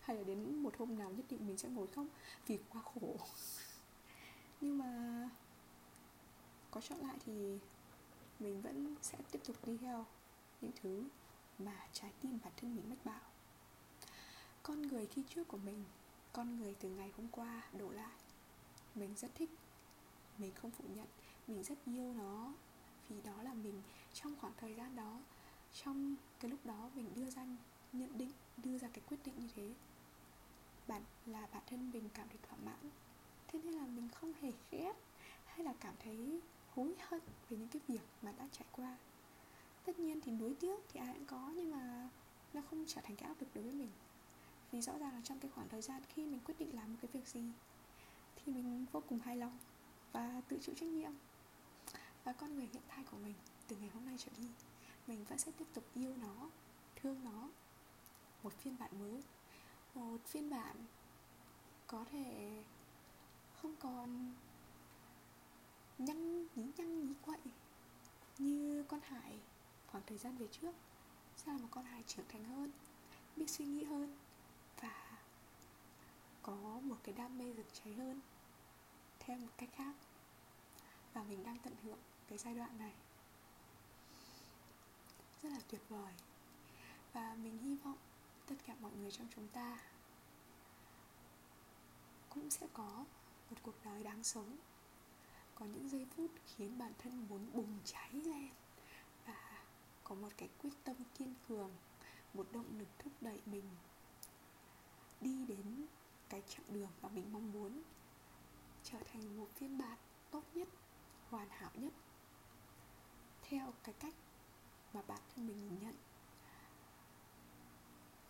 Hay 0.00 0.16
là 0.16 0.22
đến 0.22 0.62
một 0.62 0.74
hôm 0.78 0.98
nào 0.98 1.10
nhất 1.10 1.26
định 1.30 1.46
mình 1.46 1.58
sẽ 1.58 1.68
ngồi 1.68 1.86
khóc 1.86 2.06
vì 2.46 2.58
quá 2.68 2.82
khổ. 2.82 3.16
Nhưng 4.60 4.78
mà 4.78 5.30
có 6.70 6.80
chọn 6.80 6.98
lại 6.98 7.16
thì 7.26 7.58
mình 8.40 8.62
vẫn 8.62 8.96
sẽ 9.02 9.18
tiếp 9.30 9.40
tục 9.44 9.56
đi 9.66 9.76
theo 9.76 10.06
những 10.60 10.72
thứ 10.82 11.04
mà 11.58 11.86
trái 11.92 12.12
tim 12.20 12.38
bản 12.44 12.52
thân 12.56 12.76
mình 12.76 12.90
mách 12.90 13.04
bảo. 13.04 13.20
Con 14.62 14.82
người 14.82 15.06
khi 15.06 15.22
trước 15.28 15.48
của 15.48 15.56
mình, 15.56 15.84
con 16.32 16.58
người 16.60 16.74
từ 16.80 16.88
ngày 16.88 17.12
hôm 17.16 17.28
qua 17.32 17.62
đổ 17.78 17.90
lại. 17.90 18.16
Mình 18.94 19.14
rất 19.16 19.30
thích, 19.34 19.50
mình 20.38 20.52
không 20.54 20.70
phủ 20.70 20.84
nhận, 20.94 21.06
mình 21.46 21.64
rất 21.64 21.78
yêu 21.84 22.14
nó 22.14 22.52
vì 23.08 23.16
đó 23.24 23.42
là 23.42 23.54
mình 23.54 23.82
trong 24.22 24.36
khoảng 24.40 24.52
thời 24.56 24.74
gian 24.74 24.96
đó, 24.96 25.18
trong 25.82 26.16
cái 26.40 26.50
lúc 26.50 26.66
đó 26.66 26.90
mình 26.94 27.06
đưa 27.14 27.30
ra 27.30 27.46
nhận 27.92 28.18
định, 28.18 28.32
đưa 28.56 28.78
ra 28.78 28.88
cái 28.92 29.02
quyết 29.08 29.16
định 29.24 29.34
như 29.38 29.48
thế. 29.56 29.74
Bạn 30.88 31.02
là 31.26 31.46
bản 31.52 31.62
thân 31.66 31.90
mình 31.90 32.08
cảm 32.14 32.28
thấy 32.28 32.38
thỏa 32.48 32.58
mãn. 32.64 32.90
Thế 33.48 33.60
nên 33.64 33.74
là 33.74 33.86
mình 33.86 34.08
không 34.14 34.32
hề 34.40 34.52
ghét 34.70 34.92
hay 35.46 35.64
là 35.64 35.74
cảm 35.80 35.94
thấy 36.04 36.40
hối 36.74 36.94
hận 37.00 37.20
về 37.48 37.56
những 37.56 37.68
cái 37.68 37.82
việc 37.88 38.02
mà 38.22 38.32
đã 38.38 38.48
trải 38.52 38.66
qua. 38.72 38.96
Tất 39.84 39.98
nhiên 39.98 40.20
thì 40.20 40.32
nuối 40.32 40.54
tiếc 40.60 40.80
thì 40.92 41.00
ai 41.00 41.14
cũng 41.14 41.26
có 41.26 41.52
nhưng 41.56 41.70
mà 41.70 42.08
nó 42.52 42.60
không 42.70 42.84
trở 42.86 43.00
thành 43.00 43.16
cái 43.16 43.28
áp 43.28 43.40
lực 43.40 43.48
đối 43.54 43.64
với 43.64 43.72
mình. 43.72 43.90
Vì 44.72 44.80
rõ 44.80 44.98
ràng 44.98 45.14
là 45.14 45.20
trong 45.24 45.38
cái 45.38 45.50
khoảng 45.54 45.68
thời 45.68 45.82
gian 45.82 46.02
khi 46.08 46.26
mình 46.26 46.40
quyết 46.44 46.58
định 46.58 46.74
làm 46.76 46.92
một 46.92 46.98
cái 47.02 47.10
việc 47.12 47.28
gì 47.28 47.42
thì 48.36 48.52
mình 48.52 48.86
vô 48.92 49.02
cùng 49.08 49.18
hài 49.18 49.36
lòng 49.36 49.58
và 50.12 50.42
tự 50.48 50.58
chịu 50.62 50.74
trách 50.74 50.88
nhiệm. 50.88 51.12
Và 52.24 52.32
con 52.32 52.54
người 52.54 52.68
hiện 52.72 52.82
tại 52.88 53.04
của 53.10 53.16
mình 53.16 53.34
từ 53.68 53.76
ngày 53.76 53.88
hôm 53.88 54.04
nay 54.04 54.16
trở 54.18 54.30
đi, 54.36 54.48
mình 55.06 55.24
vẫn 55.24 55.38
sẽ 55.38 55.52
tiếp 55.58 55.64
tục 55.74 55.84
yêu 55.94 56.16
nó, 56.16 56.50
thương 56.96 57.24
nó. 57.24 57.48
Một 58.42 58.52
phiên 58.52 58.76
bản 58.78 58.90
mới, 58.98 59.22
một 59.94 60.18
phiên 60.26 60.50
bản 60.50 60.76
có 61.86 62.04
thể 62.10 62.62
không 63.62 63.76
còn 63.76 64.34
nhăn, 65.98 66.46
nhí 66.54 67.14
quậy 67.22 67.40
như 68.38 68.84
con 68.88 69.00
Hải 69.00 69.38
khoảng 69.86 70.04
thời 70.06 70.18
gian 70.18 70.36
về 70.36 70.46
trước 70.46 70.72
sẽ 71.36 71.52
là 71.52 71.58
một 71.58 71.68
con 71.70 71.84
Hải 71.84 72.02
trưởng 72.06 72.28
thành 72.28 72.44
hơn, 72.44 72.70
biết 73.36 73.50
suy 73.50 73.64
nghĩ 73.64 73.84
hơn 73.84 74.16
và 74.80 75.18
có 76.42 76.80
một 76.82 76.96
cái 77.02 77.14
đam 77.14 77.38
mê 77.38 77.52
rực 77.56 77.66
cháy 77.72 77.94
hơn 77.94 78.20
theo 79.18 79.38
một 79.38 79.52
cách 79.56 79.70
khác. 79.72 79.94
Và 81.12 81.22
mình 81.22 81.44
đang 81.44 81.58
tận 81.58 81.74
hưởng 81.82 81.98
cái 82.28 82.38
giai 82.38 82.54
đoạn 82.54 82.78
này 82.78 82.94
rất 85.42 85.48
là 85.52 85.58
tuyệt 85.68 85.80
vời. 85.88 86.12
Và 87.12 87.36
mình 87.42 87.58
hy 87.58 87.76
vọng 87.76 87.98
tất 88.46 88.54
cả 88.66 88.74
mọi 88.80 88.92
người 88.92 89.10
trong 89.10 89.26
chúng 89.34 89.48
ta 89.48 89.80
cũng 92.28 92.50
sẽ 92.50 92.66
có 92.72 93.04
một 93.50 93.56
cuộc 93.62 93.84
đời 93.84 94.02
đáng 94.02 94.24
sống. 94.24 94.56
Có 95.54 95.66
những 95.66 95.88
giây 95.88 96.06
phút 96.16 96.30
khiến 96.46 96.78
bản 96.78 96.92
thân 96.98 97.26
muốn 97.28 97.52
bùng 97.52 97.78
cháy 97.84 98.10
lên 98.12 98.48
và 99.26 99.64
có 100.04 100.14
một 100.14 100.28
cái 100.36 100.48
quyết 100.62 100.72
tâm 100.84 100.96
kiên 101.18 101.34
cường, 101.48 101.70
một 102.34 102.46
động 102.52 102.78
lực 102.78 102.88
thúc 102.98 103.12
đẩy 103.20 103.40
mình 103.46 103.64
đi 105.20 105.46
đến 105.46 105.86
cái 106.28 106.42
chặng 106.48 106.66
đường 106.68 106.90
mà 107.02 107.08
mình 107.08 107.32
mong 107.32 107.52
muốn 107.52 107.82
trở 108.84 108.98
thành 109.12 109.36
một 109.36 109.48
phiên 109.54 109.78
bản 109.78 109.98
tốt 110.30 110.42
nhất, 110.54 110.68
hoàn 111.30 111.48
hảo 111.48 111.70
nhất 111.74 111.92
theo 113.42 113.72
cái 113.82 113.94
cách 113.98 114.14
mà 114.92 115.00
bản 115.06 115.20
thân 115.34 115.46
mình 115.46 115.58
nhìn 115.58 115.78
nhận. 115.80 115.94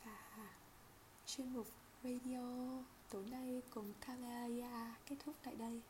Và 0.04 0.50
chuyên 1.26 1.52
mục 1.52 1.66
radio 2.04 2.42
tối 3.10 3.24
nay 3.30 3.62
cùng 3.70 3.92
Kalaria 4.00 4.94
kết 5.06 5.16
thúc 5.24 5.34
tại 5.42 5.54
đây. 5.54 5.82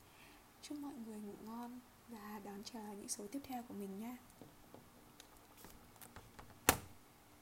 Chúc 0.62 0.78
mọi 0.78 0.94
người 1.06 1.20
ngủ 1.20 1.34
ngon 1.44 1.80
và 2.08 2.40
đón 2.44 2.62
chờ 2.64 2.92
những 2.92 3.08
số 3.08 3.26
tiếp 3.32 3.40
theo 3.44 3.62
của 3.62 3.74
mình 3.74 4.00
nha 4.00 4.16